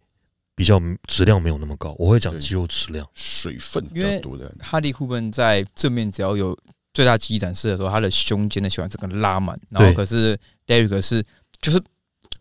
[0.56, 3.06] 比较质量没有那么高，我会讲肌肉质量。
[3.14, 6.58] 水分比较多的，哈利库本在正面只要有
[6.92, 11.24] 最大肌力展示的时候，他的胸肩的血管整个拉满，然后可是 Derek 是
[11.60, 11.80] 就是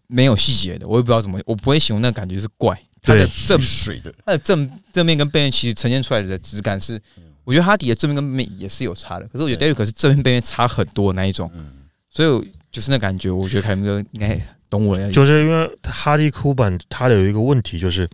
[0.08, 2.78] 没有细节的，我也不知道怎么，我不会形容那个感觉是怪。
[3.00, 7.00] 他的对正水的，它的正正面跟背面其实呈现出来的质感是，
[7.44, 9.74] 我觉得哈迪的正面跟背面也是有差的，可是我觉得对。
[9.74, 11.72] Derek 是正面背面差很多那一种，嗯，
[12.10, 14.38] 所以就是那感觉，我觉得凯文哥应该
[14.70, 18.10] 懂我的意思，就是因为哈利库版他的有一个问题，就是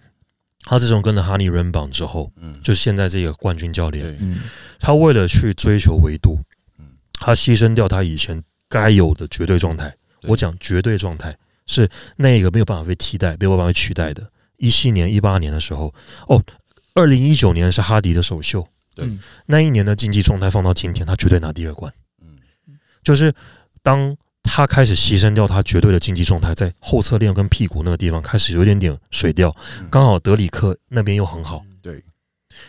[0.66, 4.42] 他自从跟了哈尼人榜之后，嗯，就是现在这个冠军教练，嗯
[4.80, 6.38] 他为了去追求维度
[6.78, 9.96] 嗯，他牺牲掉他以前该有的绝对状态。
[10.24, 11.36] 我讲绝对状态
[11.66, 14.30] 是那个没有办法被替代、没有办法被取代的。
[14.58, 15.94] 一七年、一八年的时候，
[16.28, 16.42] 哦，
[16.94, 21.92] 二零一九年是哈迪的首秀，对嗯那一年的竞技状态放到今天，他绝对拿第二冠。
[22.22, 22.38] 嗯
[23.04, 23.34] 就是
[23.82, 32.04] 当他开始牺牲掉他绝对的竞技状态，在后侧链跟屁股那个地方开始有一点点水掉，嗯刚好德里克那边又很好，对，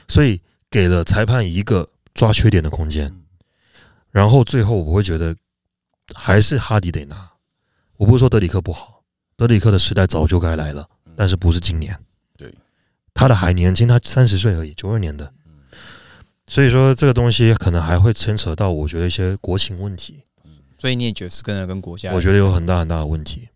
[0.09, 0.41] 所以
[0.71, 3.07] 给了裁判一个抓缺点的空间。
[3.09, 3.21] 嗯
[4.11, 5.37] 然后最后我会觉得
[6.15, 7.31] 还是哈迪得拿。
[7.97, 9.03] 我不是说德里克不好，
[9.37, 11.99] 德里克的时代早就该来了，但是不是今年。
[12.37, 12.53] 对，
[13.13, 15.25] 他的还年轻，他三十岁而已，九二年的。
[15.27, 15.55] 嗯
[16.47, 20.23] 所以说这个东西可能还会牵扯到我觉得一些国情问题，
[20.77, 23.49] 所以你也觉得是跟跟国家，我觉得有很大很大的问题。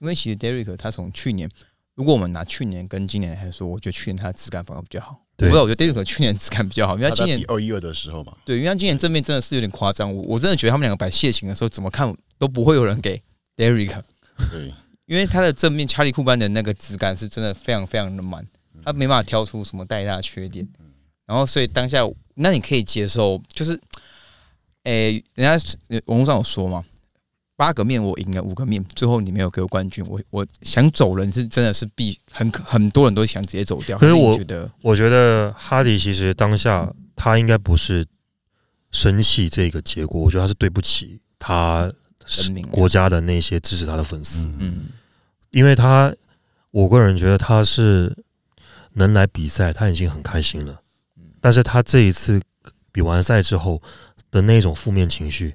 [0.00, 1.48] 因为其实 Derek 他从去年，
[1.94, 5.12] 如果我们拿去年跟今年来说，我觉得去年他的质感反而比较好。
[5.12, 10.12] 我对不知道，我觉得 Derek 去年质感比较好，因为他今年二一二的时候嘛，对，因为他今年正面真的是有点夸张。
[10.12, 13.22] 我我真的觉得他们两个摆谢琴的时候，怎么看都不会有人给
[13.56, 14.02] Derek，
[14.50, 14.74] 对，
[15.06, 18.46] 因为他的正面查理库班的那个质感是真的非常非常的满，
[18.84, 20.66] 他没办法挑出什么太大的缺点。
[21.26, 22.00] 然后所以当下，
[22.34, 23.80] 那你可以接受，就是，
[24.84, 26.84] 诶、人家呃网络上有说嘛，
[27.56, 33.96] 八个面我赢了五个面，最后你没有给我冠军，我我想走人是真的是必很很多人都想直接走掉。
[33.96, 38.04] 你可是我觉得，我觉得哈迪其实当下他应该不是
[38.90, 41.90] 生气这个结果，我觉得他是对不起他
[42.40, 44.86] 人民啊国家的那些支持他的粉丝，嗯嗯。
[45.50, 46.14] 因为他
[46.70, 48.16] 我个人觉得他是
[48.94, 50.80] 能来比赛，他已经很开心了。
[51.40, 52.40] 但是他这一次
[52.90, 53.82] 比完赛之后
[54.30, 55.54] 的那种负面情绪，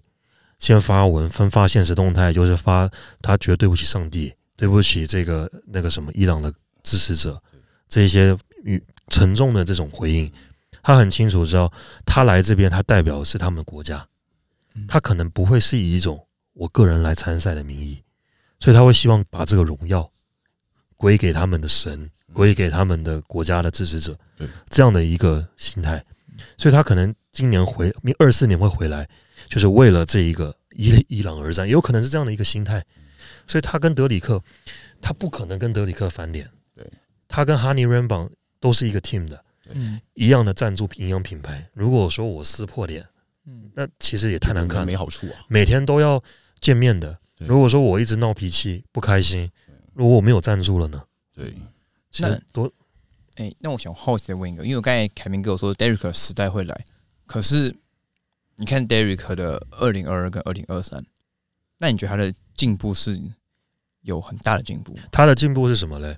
[0.59, 2.89] 先发文分发现实动态，就是发
[3.21, 6.53] 他觉得对不起上帝，对不起这个那个什么伊朗的
[6.84, 7.41] 支持者，
[7.88, 10.32] 这些与沉重的这种回应，
[10.84, 11.71] 他很清楚知道
[12.05, 14.05] 他来这边，他代表的是他们的国家，
[14.88, 16.26] 他可能不会是以一种
[16.58, 18.03] 我个人来参赛的名义，
[18.60, 20.12] 所以他会希望把这个荣耀
[20.95, 24.18] 归给他们的神，归给他们的国家的支持者，
[24.70, 26.03] 这样的一个心态，
[26.58, 29.08] 所以他可能今年回，二四年会回来，
[29.47, 32.84] 就是为了这一个伊伊朗而战，也有可能是这样的一个心态，
[33.45, 34.43] 所以他跟德里克，
[34.99, 36.84] 他不可能跟德里克翻脸，对，
[37.28, 43.05] 他跟哈尼 b o 都是一个 team 的，嗯一样的赞助营养品牌，如果说我撕破脸，
[43.45, 43.70] 嗯。
[43.76, 44.86] 那其实也太难看了。
[44.88, 44.95] 没。
[44.95, 45.45] 好处啊。
[45.47, 46.22] 每天都要
[46.60, 47.20] 见面的。
[47.38, 49.51] 如果说我一直闹脾气、不开心，
[49.93, 51.03] 如果我没有赞助了呢？
[51.34, 51.53] 对，
[52.12, 52.72] 其实多
[53.36, 56.86] 哎、那我想好奇的问一个，因为我刚才凯明跟我说 Derek 时代会来，
[57.28, 57.76] 可是
[58.55, 61.05] 你看 Derek 的二零二二跟二零二三，
[61.78, 63.22] 那你觉得他的进步是
[64.01, 64.97] 有很大的进步？
[65.12, 66.18] 他的进步是什么嘞？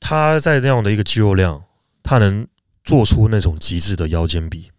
[0.00, 1.62] 他在这样的一个肌肉量，
[2.02, 2.48] 他能
[2.82, 4.70] 做出那种极致的腰间比，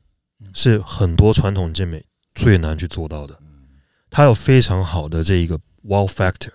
[0.55, 2.03] 是很多传统健美
[2.33, 3.39] 最难去做到的。
[4.17, 6.49] 他有非常好的这一个 wow factor，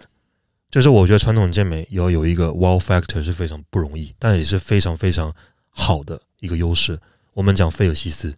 [0.68, 5.32] 就是我觉得传统健美要有一个 wow factor 是非常不容易，但也是非常非常
[5.70, 6.98] 好的一个优势。
[7.34, 8.34] 我们讲菲尔西斯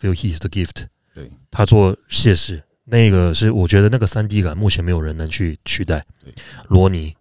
[0.00, 6.32] ，Phil Heath 的 gift，对，他做谢氏，那个是我觉得那个三 D 感目前没有人能去取代对。
[6.68, 7.16] 罗尼、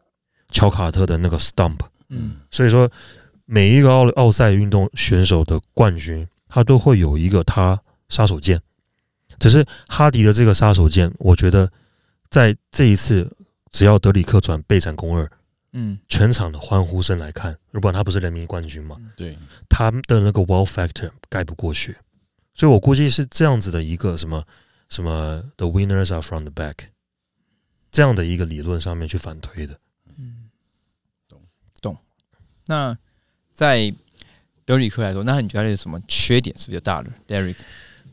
[0.51, 2.87] 乔卡特的那个 stump，嗯所以说
[3.45, 8.59] 每一个奥奥赛运动选手的冠军，他都会有一个他杀手锏。
[9.39, 11.71] 只是哈迪的这个杀手锏，我觉得
[12.29, 13.29] 在这一次，
[13.71, 15.29] 只要德里克转备战攻二，
[15.73, 15.99] 嗯。
[16.07, 19.37] 全场的欢呼声来看，如果他不是人民冠军嘛，对，
[19.69, 21.97] 他的那个 wow factor 盖不过去，
[22.53, 24.43] 所以我估计是这样子的一个什么
[24.89, 26.75] 什么 the winners are from the back
[27.91, 29.79] 这样的一个理论上面去反推的。
[30.17, 30.49] 嗯，
[31.27, 31.41] 懂。
[31.81, 31.97] 懂。
[32.65, 32.97] 那
[33.51, 33.93] 在
[34.65, 37.55] 德里克来说，那你觉得他有什么缺点是比较大的？Derek，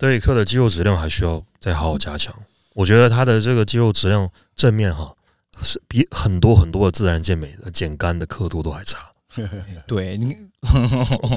[0.03, 2.34] 德里克的肌肉质量还需要再好好加强。
[2.74, 5.14] 我觉得他的这个肌肉质量正面哈
[5.62, 8.98] 是比很多很多的自然健美的减干的刻度都还差。
[9.86, 10.36] 对你，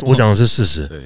[0.01, 0.87] 我讲的是事实。
[0.89, 0.99] 对，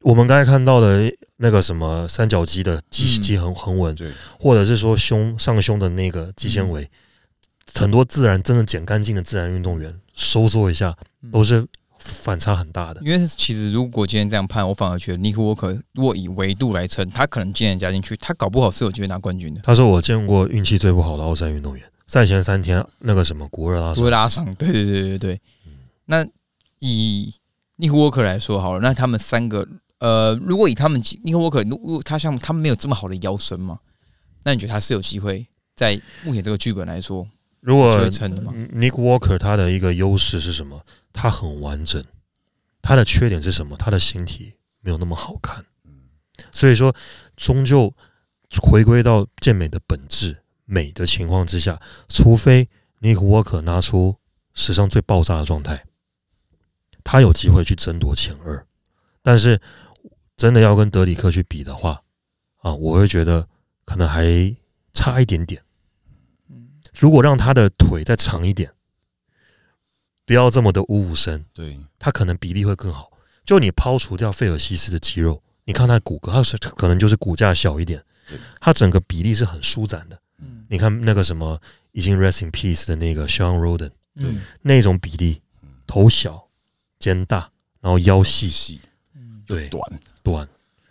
[0.00, 6.90] 我们刚才看到的那个什么三角肌的肌嗯肌横横纹，对，或者是说胸上胸的那个肌纤维，
[7.74, 10.96] 很多自然真的减干净的自然运动员收缩一下
[11.30, 11.66] 都是
[12.04, 13.00] 反差很大的。
[13.02, 19.60] 因为其实如果今天这样判，我反而觉得 Nick Walker 如果以维度来称，他可能今年加进去，他搞不好是有机会拿冠军的。
[19.62, 21.84] 他是我见过运气最不好的奥赛运动员。
[22.06, 25.34] 赛前三天那个什么古尔拉不会拉伤，对对对对对。
[25.66, 25.72] 嗯
[26.06, 26.26] 那
[26.80, 27.34] 以
[27.78, 29.66] Nick Walker 来说好了，那他们三个，
[29.98, 33.78] 呃，如果以他们 Nick Walker，如果他像他们没有这么好的腰身嘛，
[34.42, 37.26] 那你觉得他是有机会在目前这个剧本来说，
[37.60, 40.78] 如果 Nick Walker 他的一个优势是什么？
[41.14, 42.04] 他很完整。
[42.82, 43.78] 他的缺点是什么？
[43.78, 45.64] 他的形体没有那么好看。
[46.52, 46.94] 所以说，
[47.34, 47.94] 终究
[48.60, 52.68] 回归到健美的本质美的情况之下，除非
[53.00, 54.16] Nick Walker 拿出
[54.52, 55.86] 史上最爆炸的状态，
[57.02, 58.66] 他有机会去争夺前二。
[59.22, 59.62] 但是
[60.36, 62.02] 真的要跟德里克去比的话，
[62.58, 63.48] 啊，我会觉得
[63.86, 64.54] 可能还
[64.92, 65.62] 差一点点。
[66.92, 68.73] 如果让他的腿再长一点，
[70.26, 73.10] 不要这么的五五身，对，它可能比例会更好。
[73.44, 78.02] 就你抛除掉费尔西斯的肌肉，你看他骨骼，它是可能就是骨架小一点。
[78.28, 80.18] 对，他整个比例是很舒展的。
[80.38, 80.64] 嗯。
[80.70, 81.60] 你看那个什么
[81.92, 84.40] 已经 rest in peace 的那个 Sean Roden 嗯。
[84.62, 85.42] 那种比例，
[85.86, 86.48] 头小、
[86.98, 87.50] 肩大，
[87.80, 88.80] 然后腰细，细。
[89.14, 89.42] 嗯。
[89.46, 89.68] 对。
[89.68, 89.82] 短，
[90.22, 90.48] 短。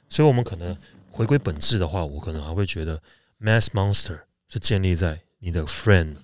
[0.10, 0.78] 所以，我们可能
[1.10, 3.02] 回归本质的话，我可能还会觉得
[3.42, 6.18] Mass Monster 是建立在你的 friend、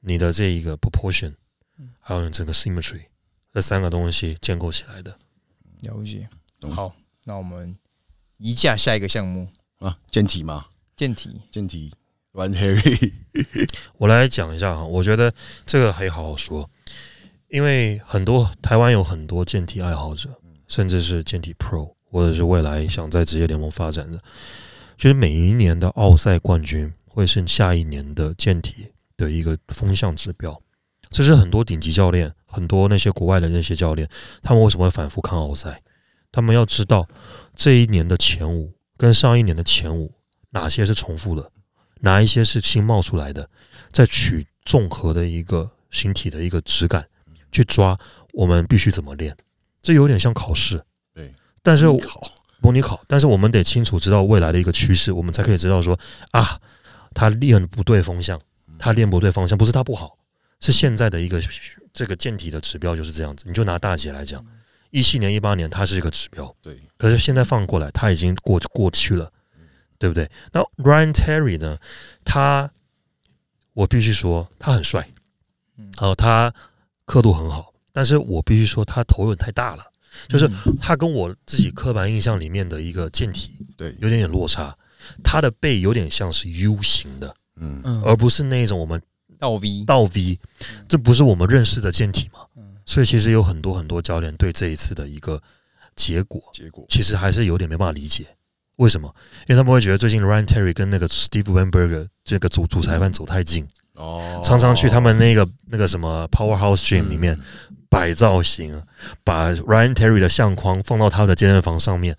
[0.00, 1.36] 你的这一个 proportion，嗯
[2.00, 3.02] 还有你整个 symmetry
[3.52, 5.16] 这三个东西建构起来的。
[5.82, 6.28] 了解。
[6.60, 6.92] 懂好，
[7.24, 7.76] 那我们
[8.36, 9.48] 移驾下一个项目，
[9.78, 10.66] 啊，健体吗，
[10.96, 11.40] 健体。
[11.52, 11.92] 健体
[12.32, 13.12] Run Harry，
[13.96, 15.32] 我来讲一下哈，我觉得
[15.66, 16.68] 这个可以好好说，
[17.48, 24.22] 因为很多台湾有很多健体爱好者，甚至是健体 Pro，或者是未来想在职业联盟发展的，
[24.96, 30.60] 就是每一年的奥赛冠军会是下一年的健体的一个风向指标。
[31.10, 34.08] 这是很多顶级教练，很多那些国外的那些教练，
[34.42, 35.82] 他们为什么会反复看奥赛？
[36.30, 37.08] 他们要知道
[37.54, 40.12] 这一年的前五跟上一年的前五
[40.50, 41.50] 哪些是重复的，
[42.00, 43.48] 哪一些是新冒出来的，
[43.90, 47.06] 再取综合的一个形体的一个质感
[47.50, 47.98] 去抓，
[48.34, 49.34] 我们必须怎么练？
[49.80, 50.82] 这有点像考试，
[51.14, 51.32] 对，
[51.62, 52.30] 但是好，
[52.60, 55.98] 模拟考，但是我们得清楚知道未来的一个趋势，我们才可以知道说
[56.32, 56.60] 啊，
[57.14, 58.38] 他练不对风向，
[58.78, 60.18] 他练不对方向，不是他不好，
[60.60, 61.40] 是现在的一个
[61.92, 63.44] 这个健体的指标就是这样子。
[63.46, 64.44] 你就拿大姐来讲，
[64.90, 69.32] 一七年、一八年它是一个指标，对，可是现在放过来，他已经过过去了，
[69.98, 70.30] 对不对？
[70.52, 71.78] 那 Ryan Terry 呢？
[72.24, 72.70] 他
[73.72, 75.08] 我必须说他很帅，
[75.76, 76.52] 嗯还有他
[77.04, 79.84] 刻度很好，但是我必须说他头有点太大了，
[80.28, 84.76] 就是嗯他跟我自己刻板印象里面的一个健体对，有点点落差。
[85.22, 89.00] 他的背有点像是 U 型的，嗯，嗯而不是那种我们
[89.38, 90.38] 倒 V，倒 V，
[90.88, 92.40] 这不是我们认识的健体嘛？
[92.56, 95.42] 嗯所以其实有很多很多教练对这一次的一个
[95.94, 98.26] 结果，结果其实还是有点没办法理解。
[98.76, 99.14] 为什么？
[99.46, 107.34] 因为他们会觉得最近 Ryan Terry 跟那个 Steve Weinberger 这个主主裁判走太近，哦，常常去他们那个那个什么 Powerhouse Gym 里面
[107.68, 108.82] 嗯摆造型，
[109.22, 112.16] 把 Ryan Terry 的相框放到他的健身房上面，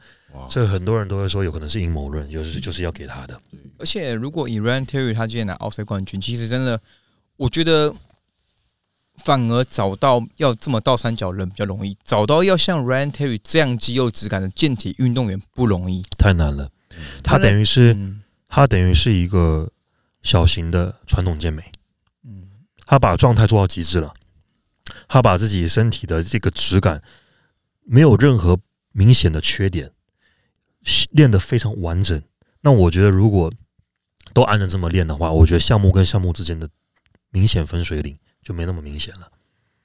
[0.49, 3.41] 所以很多人都会说有可能是阴谋论，就是就是要给他的。
[3.79, 6.79] 而且如果以 Ryan Terry 他今天拿奥赛冠军，其实真的，
[7.39, 7.95] 我觉得
[9.15, 16.03] 反而找到要这么倒三角人比较容易，找到要像 Ryan Terry 这样肌肉质感的健体运动员不容易。
[16.17, 16.69] 太难了。
[17.23, 19.71] 他等于是嗯他等于是一个
[20.21, 21.71] 小型的传统健美，
[22.25, 22.49] 嗯
[22.85, 24.13] 他把状态做到极致了，
[25.07, 27.01] 他把自己身体的这个质感
[27.85, 28.59] 没有任何
[28.91, 29.93] 明显的缺点，
[31.11, 32.21] 练得非常完整。
[32.61, 33.49] 那我觉得如果
[34.33, 36.69] 都按照这么练的话，我觉得项目跟项目之间的
[37.31, 39.31] 明显分水岭就没那么明显了。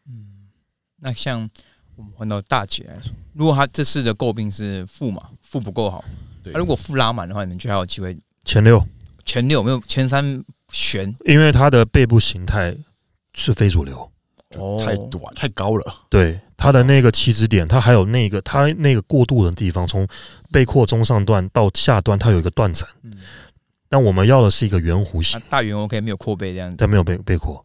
[0.07, 0.49] 嗯，
[0.97, 1.49] 那像
[1.97, 6.05] 我们换到大姐来说，如果他这次的诟病是负嘛，负不够好，
[6.43, 8.85] 对那如果负拉满的话，你们觉得还有机会前六，
[9.25, 11.15] 前六没有前三悬？
[11.25, 12.77] 因为他的背部形态
[13.35, 14.11] 是非主流，
[14.57, 20.07] 哦太短太高了，对它的那个起止点，它还有那个它那个过渡的地方，从
[20.51, 22.89] 背阔中上段到下段，它有一个断层。
[23.85, 27.65] 嗯，但我们要的是一个圆弧形，大圆 OK 没有扩背这样子，但没有背背阔。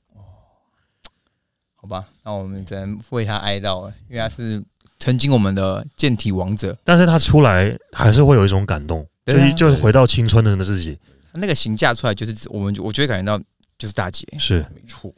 [1.75, 2.05] 好吧？
[2.23, 4.61] 那我们只能为他哀悼了，因为他是
[4.99, 10.99] 曾经我们的健体王者，但是他出来还是会有一种感动，就对啊就是回到青春的自己。
[11.31, 13.41] 那个形架出来就是我们我就会感觉到
[13.77, 15.13] 就是大姐，是没错，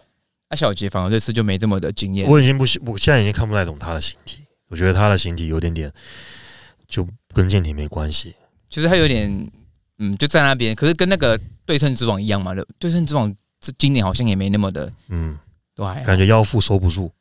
[0.52, 2.30] 那小杰反而这次就没这么的惊艳。
[2.30, 5.92] 我已经不，我现在已经看不太懂他的形体，我觉得他的形体有点点
[6.88, 8.36] 就跟健体没关系。
[8.70, 9.50] 就是他有点
[10.02, 15.38] 嗯就在那边，可是跟那个对称之网一样嘛的，对称之网这今年好像也没那么的嗯，
[15.76, 17.12] 都还好感觉腰腹收不住。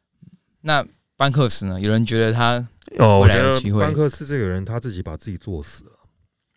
[0.63, 0.83] 那
[1.15, 1.79] 班克斯呢？
[1.79, 2.67] 有人觉得他
[2.99, 5.91] 哦，我觉得班克斯这个人他自己把自己作死了。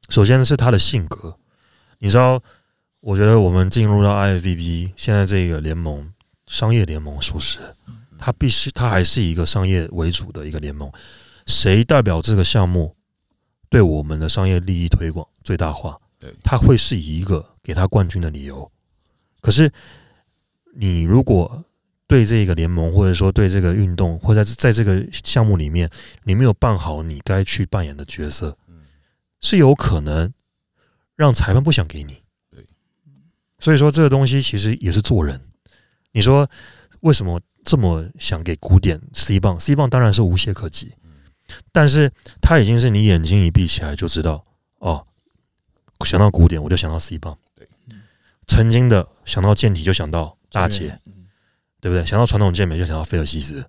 [0.07, 1.37] 首先是他的性格，
[1.99, 2.41] 你知道，
[3.01, 6.13] 我觉得我们进入到 IFBB 现在这个联盟，
[6.47, 7.59] 商业联盟属实，
[8.17, 10.89] 它必须它还是一个商业为主的一个联盟。
[11.45, 12.95] 谁代表这个项目
[13.69, 15.99] 对我们的商业利益推广最大化？
[16.23, 18.71] 对他会是一个给他冠军的理由。
[19.41, 19.69] 可是
[20.73, 21.65] 你如果
[22.07, 25.89] 对这个联盟，或者说对这个运动，或者在在这个项目里面，
[26.23, 28.57] 你没有办好你该去扮演的角色，
[29.41, 30.31] 是有可能
[31.15, 32.21] 让裁判不想给你。
[32.49, 32.65] 对，
[33.59, 35.41] 所以说这个东西其实也是做人。
[36.11, 36.49] 你说
[37.01, 40.93] 为什么这么想给古典 C 棒？C 棒当然是无懈可击，
[41.71, 42.11] 但是
[42.41, 44.45] 他已经是你眼睛一闭起来就知道
[44.79, 45.05] 哦，
[46.05, 47.37] 想到古典我就想到 C 棒。
[47.55, 47.67] 对，
[48.47, 51.27] 曾经的想到健体就想到大姐，嗯
[51.79, 52.05] 对不对？
[52.05, 53.65] 想到传统健美就想到菲尔西斯。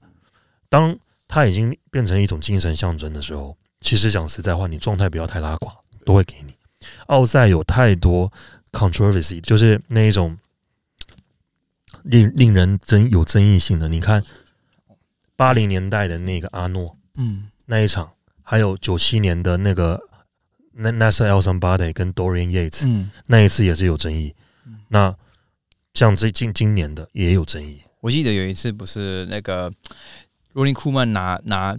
[0.68, 0.96] 当
[1.26, 6.54] 它已经变成一种精神象征的时候，其实讲实在话，你状态不要太拉垮，都会给你。
[7.06, 8.32] 奥赛有太多
[8.72, 10.36] controversy，就是那一种
[12.02, 13.88] 令令人争有争议性的。
[13.88, 14.22] 你看
[15.34, 18.12] 八零年代的那个阿诺嗯那一场，
[18.42, 20.00] 还有九七年的那个
[20.76, 24.34] 那 Nasser El Sambade 跟 Dorian Yates 嗯，那一次也是有争议
[24.66, 24.80] 嗯。
[24.88, 25.14] 那
[25.94, 27.80] 像这近今年的也有争议。
[28.00, 29.72] 我记得有一次不是那个
[30.52, 31.76] 罗尼库曼拿拿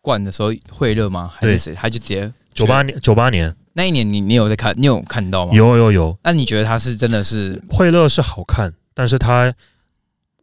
[0.00, 1.32] 冠的时候惠勒吗？
[1.34, 1.74] 还是对谁？
[1.74, 4.74] 他就直接九八年，九八年那一年你你有在看？
[4.76, 5.54] 你有看到吗？。
[5.54, 9.54] 有有有，那你觉得他是真的是惠勒是好看，但是他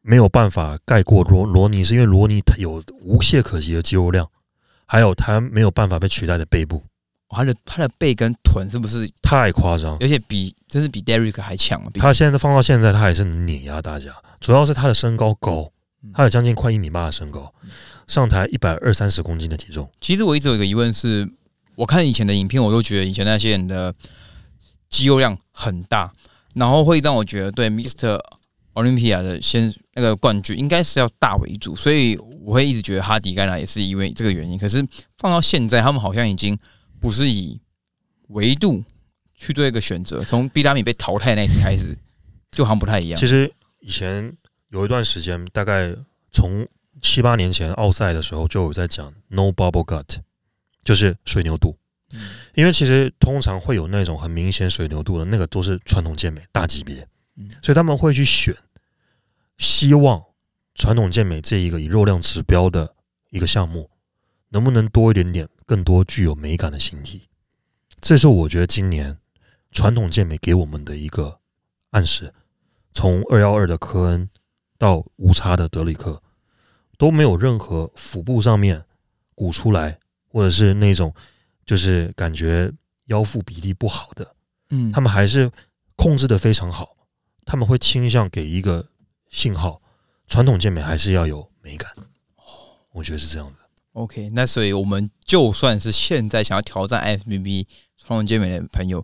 [0.02, 4.30] 没有办法盖过罗罗尼，是因为罗尼他有无懈可击的肌肉量，
[4.86, 6.84] 还有他没有办法被取代的背部，
[7.30, 9.10] 他的他的背跟臀是不是？
[9.22, 9.98] 太夸张。
[10.00, 15.72] 而且比真是比 Derek 还强他现在放到现在，他也是能碾压大家，主要是他的身高高
[16.04, 17.54] 嗯，他有将近快一米八的身高，
[18.08, 21.28] 上台一百二三十公斤的体重，其实我一直有一个疑问是，
[21.76, 23.94] 我看以前的影片，我都觉得以前那些人的
[24.90, 26.12] 肌肉量很大，
[26.54, 28.20] 然后会让我觉得对 Mr.
[28.74, 34.58] Olympia 的先那个冠军应该是要大为主，所以我会一直觉得哈迪盖纳也是因为这个原因。
[34.58, 34.86] 可是
[35.18, 36.56] 放到现在，他们好像已经
[37.00, 37.60] 不是以
[38.30, 38.84] 维度
[39.34, 41.98] 去做一个选择，从比达米被淘汰那一次开始，
[42.52, 43.28] 就好像不太一样其。
[43.28, 44.36] 实以前
[44.70, 45.96] 有一段时间，大概
[46.32, 46.68] 从
[47.02, 50.18] 七八年前奥赛的时候就有在讲 no bubble gut，
[50.84, 51.78] 就是水牛肚。
[52.14, 52.20] 嗯
[52.54, 58.56] 因为其实通常会有那种很明显水牛肚的那个都是传统健美大级别嗯，所以他们会去选
[59.60, 60.24] 希望
[60.74, 62.96] 传统健美这一个以肉量指标的
[63.30, 63.92] 一个项目，
[64.50, 67.28] 能不能多一点点更多具有美感的形体？
[68.00, 69.18] 这是我觉得今年
[69.72, 71.40] 传统健美给我们的一个
[71.92, 72.34] 暗示。
[72.94, 74.30] 从二幺二的科恩
[74.78, 76.22] 到无差的德里克，
[76.98, 78.84] 都没有任何腹部上面
[79.36, 81.14] 鼓出来，或者是那种
[81.66, 82.72] 就是感觉
[83.06, 84.36] 腰腹比例不好的，
[84.70, 85.52] 嗯他们还是
[85.96, 86.98] 控制的非常好。
[87.46, 88.88] 他们会倾向给一个
[89.30, 89.82] 信号，
[90.28, 91.92] 传统健美还是要有美感。
[92.92, 93.67] 我觉得是这样的。
[93.98, 97.66] OK，那所以我们就算是现在想要挑战 FBB
[97.98, 99.04] 传统健美的朋友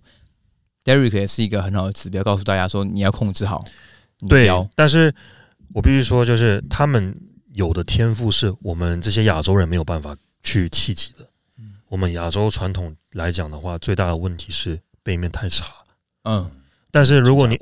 [0.84, 3.66] ，Derek 也是一个很好的指标，告诉大家说你要控制好
[4.30, 5.12] 对腰。，但是
[5.74, 7.20] 我必须说，就是他们
[7.54, 11.28] 有的天赋是我们这些亚洲人没有办法去企及的。
[11.90, 15.66] 我们亚洲传统来讲的话，最大的问题是背面太差。
[16.24, 16.52] 嗯，
[16.92, 17.60] 但是如果你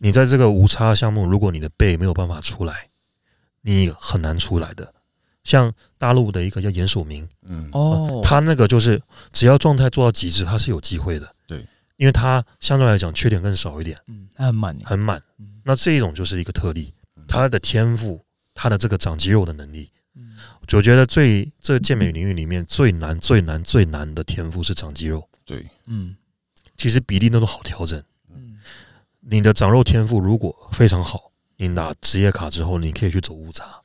[0.00, 2.88] 你在这个无差项目，如果你的背没有办法出来，
[3.60, 4.92] 你很难出来的。
[5.44, 9.00] 像大陆的一个叫严守明，嗯，哦，他那个就是
[9.32, 11.34] 只要状态做到极致，他是有机会的。
[11.46, 11.66] 对，
[11.96, 15.60] 因为他相对来讲缺点更少一点，嗯，他很满，很满嗯。
[15.64, 16.92] 那这一种就是一个特例，
[17.26, 18.24] 他的天赋，
[18.54, 20.36] 他的这个长肌肉的能力，嗯。
[20.70, 25.28] 我觉得最这健美领域里面最难、最难、最难的天赋是长肌肉。
[25.44, 26.16] 对，嗯。
[26.76, 28.02] 其实比例那都好调整。
[28.30, 28.58] 嗯。
[29.20, 33.81] 你的长肉天赋如果非常好，你拿职业卡之后，你可以去走误差。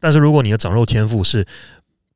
[0.00, 1.46] 但是如果你的长肉天赋是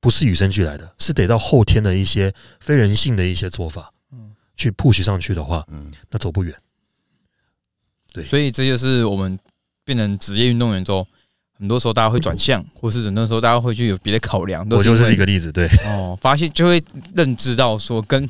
[0.00, 6.54] 不是与生俱来的，是得到后天的一些非人性的一些做法嗯，去 push 上去的话，嗯，那走不远。
[8.12, 9.38] 对所以这就是我们
[9.84, 11.06] 变成职业运动员之后，
[11.58, 14.68] 很多时候大家会转向，或是很多时候大家会去有别的考量。
[14.68, 16.82] 都我就是一个例子，对，哦，发现就会
[17.14, 18.28] 认知到说跟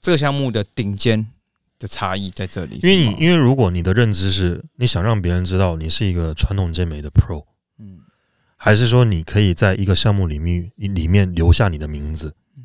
[0.00, 1.26] 这个项目的顶尖
[1.78, 2.78] 的差异在这里。
[2.82, 7.46] 因为你因为如果你的认知是你想让别人知道你是一个传统健美的 pro，嗯
[8.64, 12.64] 还是说你可以在一个项目里面里面留下你的名字嗯，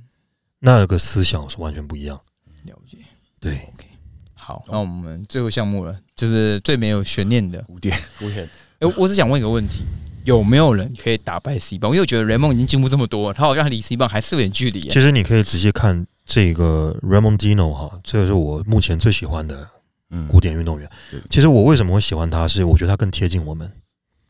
[0.59, 2.17] 那个思想是完全不一样。
[2.63, 2.99] 了解。
[3.37, 3.85] 对，OK，
[4.33, 7.61] 好，那我们最后项目了，就是最没有悬念的。
[7.63, 9.81] 古典，古典，哎、我只想问一个问题：
[10.23, 11.91] 有没有人可以打败 C 棒？
[11.91, 14.89] 因为我觉得雷蒙已经进步这么多，他好像离 C 棒还是有点距离耶。
[14.89, 19.69] 其实你可以直接看这个 Ramondino 哈，这个是我目前最喜欢的
[20.11, 21.19] 嗯，古典运动员对。
[21.29, 23.69] 其实我为什么会喜欢他，是我觉得他更贴近我们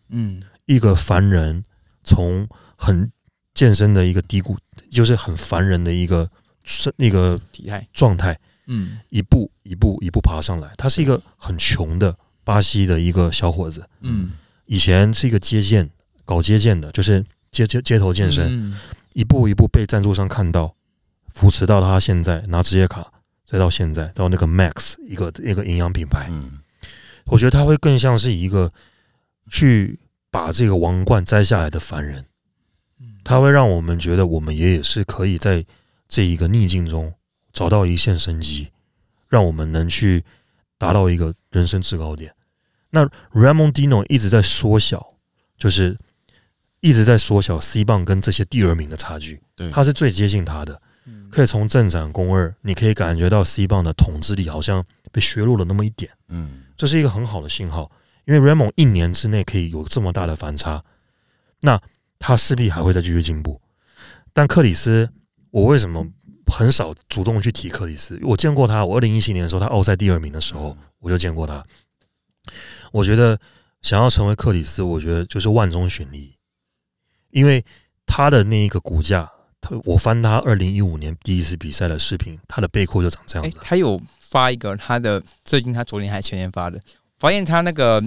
[0.09, 1.63] 嗯一个凡人，
[2.03, 2.47] 从
[2.77, 3.11] 很
[3.55, 4.55] 健身的一个低谷，
[4.91, 6.29] 就是很凡人的一个
[6.63, 8.99] 是那个体态，状态，嗯。
[9.09, 10.71] 一步一步一步爬上来。
[10.77, 14.31] 他是一个很穷的巴西的一个小伙子，嗯，
[14.65, 15.89] 以前是一个接健
[16.23, 18.79] 搞接健的，就是街街街头健身，嗯。
[19.13, 20.75] 一步一步被赞助商看到，
[21.29, 23.11] 扶持到他现在拿职业卡，
[23.43, 26.59] 再到现在到那个 Max 一个一个营养品牌，嗯。
[27.25, 28.71] 我觉得他会更像是一个
[29.49, 29.99] 去
[30.31, 32.25] 把这个王冠摘下来的凡人，
[33.23, 35.65] 他会让我们觉得我们也也是可以在
[36.07, 37.13] 这一个逆境中
[37.51, 38.69] 找到一线生机，
[39.27, 40.23] 让我们能去
[40.77, 42.33] 达到一个人生制高点。
[42.91, 45.15] 那 Ramon Dino 一直在缩小，
[45.57, 45.97] 就是
[46.79, 50.81] 一直在缩小 C 棒跟这些第二名的差距，对，他是最接近他的。
[51.31, 56.11] 可以从正展攻二，你可以感觉到 C 棒的统治力好像被削弱了那么一点。
[56.27, 57.91] 嗯这是一个很好的信号，
[58.29, 60.83] 因为 Ramon 一年之内可以有这么大的反差，
[61.61, 61.81] 那
[62.19, 63.59] 他势必还会再继续进步。
[64.33, 65.11] 但克里斯，
[65.49, 66.05] 我为什么
[66.45, 68.19] 很少主动去提克里斯？
[68.21, 71.65] 我见过他，我二零一七年的时候，他奥赛第二名的时候，我就见过他。
[72.91, 73.39] 我觉得
[73.81, 76.35] 想要成为克里斯，我觉得就是万中选一，
[77.31, 77.65] 因为
[78.05, 79.27] 他的那一个骨架，
[79.59, 83.57] 他我翻他二零一五年第一次比赛的视频，他的背阔就长这、样子。
[83.63, 86.79] 他有发一个他的，最近他昨天还前天发的，
[87.19, 88.01] 发现他那个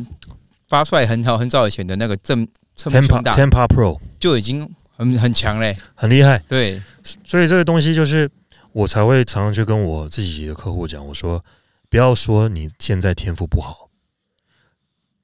[0.68, 5.76] 发出来很早很早以前的那个正侧面 Tempa Tempa Pro 就已经很很强嘞。
[5.94, 6.82] 很厉害，对，
[7.24, 8.30] 所以这个东西就是
[8.72, 11.44] 我才会常常去跟我自己的客户讲，我说
[11.90, 13.90] 不要说你现在天赋不好，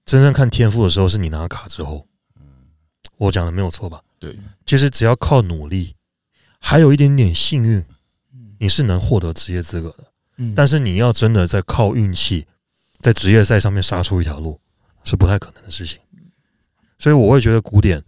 [0.04, 2.06] 真正看天赋的时候是你拿卡之后。
[3.16, 4.00] 我讲的没有错吧？
[4.20, 5.96] 对，其实只要靠努力，
[6.60, 7.84] 还有一点点幸运，
[8.60, 10.04] 你是能获得职业资格的。
[10.36, 12.46] 嗯但是你要真的在靠运气，
[13.00, 14.60] 在职业赛上面杀出一条路，
[15.04, 16.00] 是不太可能的事情。
[16.98, 18.02] 所以我会觉得古典，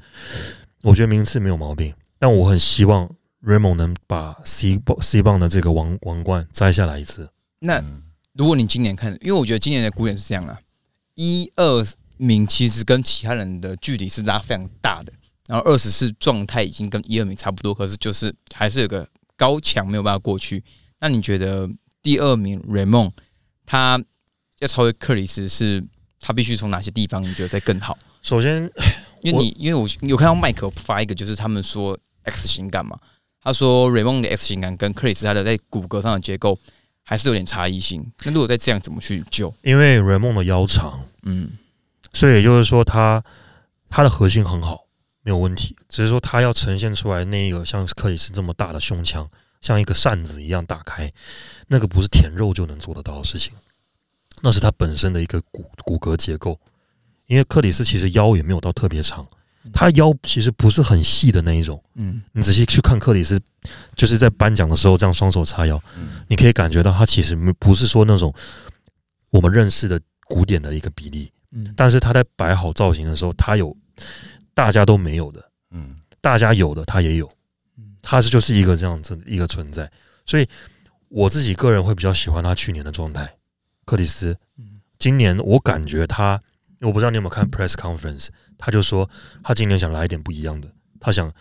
[0.83, 3.09] 我觉得名次没有毛病，但我很希望
[3.43, 7.31] Raymond 能把 C 棒 C 棒的这个王王冠摘下来一次。
[7.61, 8.03] 那嗯
[8.35, 10.59] 如果你今年看，因为我觉得今年的古典是这样啊，
[11.15, 11.85] 一二
[12.17, 15.13] 名其实跟其他人的距离是拉非常大的，
[15.49, 20.63] 然后二十四状态已经跟一二名差不多，可是就是还是有个高墙没有办法过去。
[21.01, 21.69] 那你觉得
[22.03, 23.13] 第二名 Raymond
[23.67, 24.03] 他
[24.61, 25.85] 要超越克里斯是？
[26.23, 27.97] 他必须从哪些地方你觉得再更好？
[28.21, 28.71] 首先，
[29.23, 32.99] 因为你因为我有看到麦克发一个，就是他们说 X 型感嘛，
[33.43, 36.59] 他说 Raymond 的 X 型感跟克里斯他的在骨骼上的结构
[37.03, 38.07] 还是有点差异性。
[38.27, 39.51] 那如果再这样，怎么去救？
[39.63, 41.53] 因为 Raymond 的腰长，嗯
[42.13, 43.25] 所以也就是说他
[43.89, 44.85] 他的核心很好，
[45.23, 49.27] 没有问题，只是说他要呈现出来那一个像克里斯这么大的胸腔，
[49.63, 51.11] 像一个扇子一样打开，
[51.69, 53.55] 那个不是舔肉就能做得到的事情，
[54.43, 56.59] 那是他本身的一个骨骨骼结构。
[57.27, 59.25] 因为克里斯其实腰也没有到特别长，
[59.73, 61.81] 他腰其实不是很细的那一种。
[61.95, 63.41] 嗯你仔细去看克里斯，
[63.95, 68.35] 就是在颁奖的时候这样双手叉腰，嗯你可以感觉到他其实没不是说那种
[69.31, 73.77] 我们认识的古典的一个比例，嗯，但是他在摆好造型的时候，他有
[74.53, 77.31] 大家都没有的，嗯大家有的他也有
[77.79, 79.89] 嗯，他是就是一个这样子一个存在，
[80.27, 80.49] 所以
[81.09, 83.33] 我自己个人会比较喜欢他去年的状态。
[83.91, 84.81] 克里斯嗯。
[85.01, 86.41] 今年我感觉他，
[86.81, 89.11] 我不知道你有没有看 press conference，他就说
[89.43, 91.33] 他今年想来一点不一样的，他想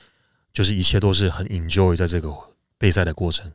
[0.52, 2.34] 就是一切都是很 enjoy 在这个
[2.80, 3.52] 备赛的过程，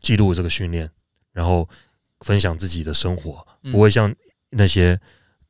[0.00, 0.90] 记录这个训练，
[1.32, 1.68] 然后
[2.20, 3.70] 分享自己的生活，嗯。
[3.70, 4.12] 不会像
[4.50, 4.98] 那些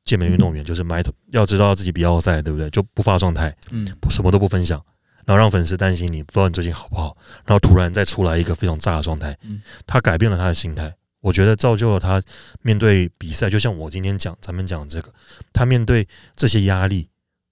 [0.05, 2.69] 健美运动员，就是埋头要知道自己比奥赛，对不对？
[2.69, 3.87] 就不发状态，嗯。
[4.11, 4.85] 什么都不分享，
[5.25, 7.17] 然后让粉丝担心你，不知道你最近好不好，
[7.47, 10.93] 然后突然再出来一个非常炸的状态嗯，他改变了他的心态，
[11.29, 12.23] 我觉得造就了他
[12.63, 15.13] 面对比赛，就像我今天讲咱们讲这个，
[15.53, 17.09] 他面对这些压力，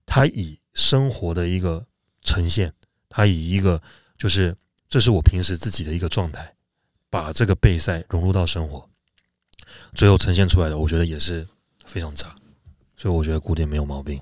[0.06, 1.84] 他以生活的一个
[2.22, 2.72] 呈现，
[3.10, 3.82] 他以一个
[4.16, 4.56] 就是
[4.88, 6.54] 这是我平时自己的一个状态，
[7.10, 8.88] 把这个备赛融入到生活，
[9.94, 11.46] 最后呈现出来的，我觉得也是
[11.84, 12.34] 非常炸，
[12.96, 14.18] 所以我觉得古典没有毛病。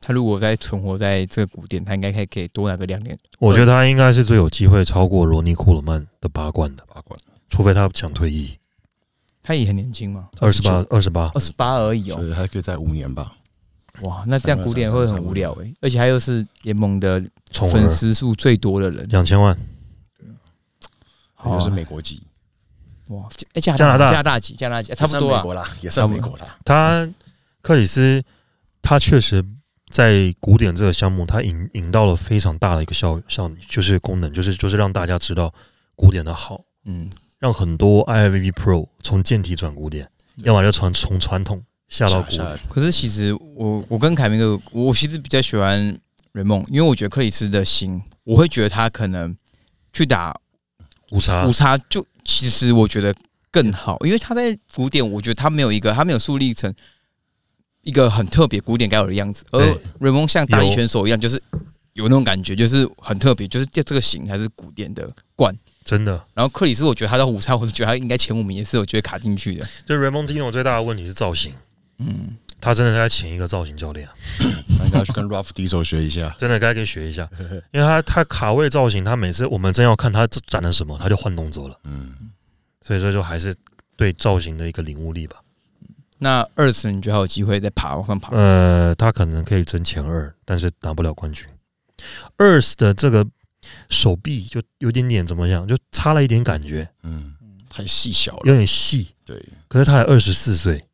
[0.00, 3.18] 他如果再存活在这个古典，他应该可以可以多拿个两年。
[3.38, 7.18] 我觉得他应该是最有机会超过罗尼库尔曼的八冠的，八冠，
[7.54, 8.58] 除非他想退役。
[9.40, 11.30] 他也很年轻嘛，二十八，二十八。
[11.34, 12.24] 二，十八而已所哦。
[12.24, 13.36] 以还可以再五年吧。
[14.00, 17.22] 哇，那这样古典会很无聊诶、而且他又是联盟的
[17.70, 19.56] 粉丝数最多的人，两千万，
[21.32, 21.58] 好啊。
[21.58, 22.20] 又是美国籍，
[23.10, 24.06] 哇，哎加加拿大。
[24.06, 25.36] 加拿大籍，加拿大籍差不多啊。
[25.36, 26.58] 也算美国啦，也算美国啦。
[26.64, 27.08] 他
[27.62, 28.24] 克里斯，
[28.82, 29.44] 他确实
[29.90, 35.54] 在古典这个项目，他引引到了非常大的一个效效，就是功能，就是就是让大家知道
[35.94, 37.08] 古典的好，嗯，
[37.44, 42.58] 让很多 IIVB Pro 从健体转古典，要么就传从传统下到古典。
[42.70, 45.94] 可是其实我我跟凯明哥，我其实比较喜欢
[46.32, 49.36] 瑞梦，因为我觉得克里斯的型，我会觉得他可能
[49.92, 50.34] 去打
[51.10, 51.44] 五杀。
[51.44, 53.14] 五杀，就其实我觉得
[53.50, 56.74] 更好，因为他在古典，我觉得他没有一个，他没有树立成
[57.82, 59.78] 一个很特别古典该有的样子，而对。
[60.00, 60.72] 瑞梦像打力有。
[60.72, 61.38] 选手一样，就是
[61.92, 65.54] 有那种感觉，就是很特别，就是这这个型还是古典的冠，
[65.84, 66.12] 真的。
[66.32, 69.68] 然后克里斯，我觉得他的五差，我是觉得他应该前五名也是我觉得卡进去的。
[69.86, 71.52] 就 Raymond Dino 最大的问题是造型，
[71.98, 74.08] 嗯，他真的该请一个造型教练，
[74.78, 76.34] 那应该去跟 Ralph Diesel 学一下。
[76.38, 77.28] 真的该给学一下，
[77.72, 82.14] 因为他他卡位造型，他每次我们真要看他展了什么，他就换动作了，嗯，
[82.80, 83.54] 所以这就还是
[83.96, 85.36] 对造型的一个领悟力吧。
[86.18, 88.34] 那二次你觉得还有机会再爬往上爬？
[88.34, 91.46] 呃，他可能可以争前二，但是拿不了冠军。
[92.38, 93.26] 二的这个
[93.88, 97.34] 手臂就有点点怎么样，就差了一点感觉，嗯，
[97.68, 98.42] 太细小了。
[98.44, 99.08] 有点细。
[99.24, 100.84] 对，可是他才二十四岁，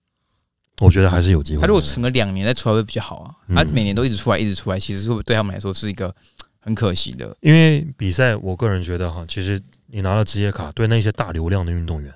[0.79, 1.61] 我觉得还是有机会。
[1.61, 3.35] 他如果撑个两年再出来会比较好啊。
[3.49, 6.15] 嗯他每年都一直出来，一直出来，其实会对他们来说是一个
[6.61, 7.37] 很可惜的。
[7.41, 12.15] 因为比赛，我个人觉得哈，其实你拿了职业卡，对那些大流量的运动员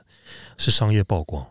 [0.56, 1.44] 是商业曝光。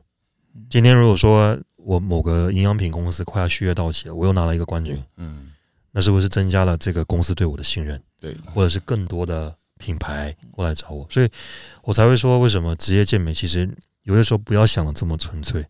[0.69, 5.51] 今天如果说我某个营养品公司快要续约到期了，我又拿了一个冠军，嗯，
[5.93, 11.07] 那是不是增加了这个公司对我的信任，对，或者是更多的品牌过来找我？
[11.09, 11.29] 所以
[11.83, 13.69] 我才会说，为什么职业健美其实
[14.01, 15.65] 有的时候不要想的这么纯粹，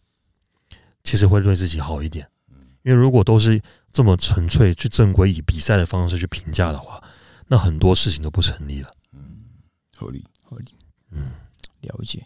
[1.04, 2.28] 其实会对自己好一点。
[2.84, 7.04] 因为如果都是这么纯粹去正规以比赛的方式去评价的话，
[7.48, 8.90] 那很多事情都不成立了。
[9.14, 9.45] 嗯
[9.95, 10.66] 合理合理。
[11.12, 11.32] 嗯。
[11.82, 12.26] 了解。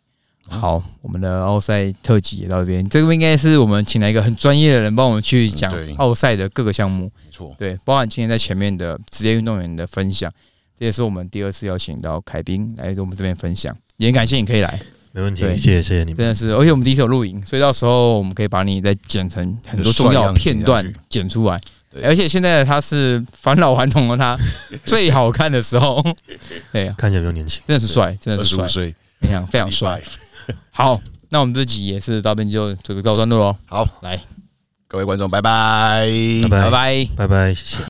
[0.50, 7.54] 好，我们的奥赛特辑也到这边，这个应该是我们请来一个很专业的人帮我们去讲奥赛的各个项目，没错。
[7.58, 10.32] 对，包含今天在前面的职业运动员的分享，
[10.80, 14.80] 这也是我们第二次邀请到凯宾来我们这边分享，也很感谢你可以来，
[15.12, 16.16] 没问题，谢谢谢谢你们。
[16.16, 21.60] 真的是，而且我们第一次有录影，所以到时候我们可以把你再剪成很多重要的片段剪出来，
[21.92, 22.04] 对。
[22.04, 24.38] 而且现在他是返老还童的他
[24.86, 26.02] 最好看的时候，
[26.72, 27.62] 对呀、看起来比较年轻。
[27.68, 30.02] 真的是帅，真的是帅，非常非常帅。
[30.72, 31.00] 好，
[31.30, 34.20] 那我们这集也是到这边就这个告一段落喽，好，来，
[34.88, 36.08] 各位观众，拜拜，
[36.50, 36.70] 拜拜。
[36.70, 37.08] 拜拜。
[37.16, 37.84] 拜拜，谢谢。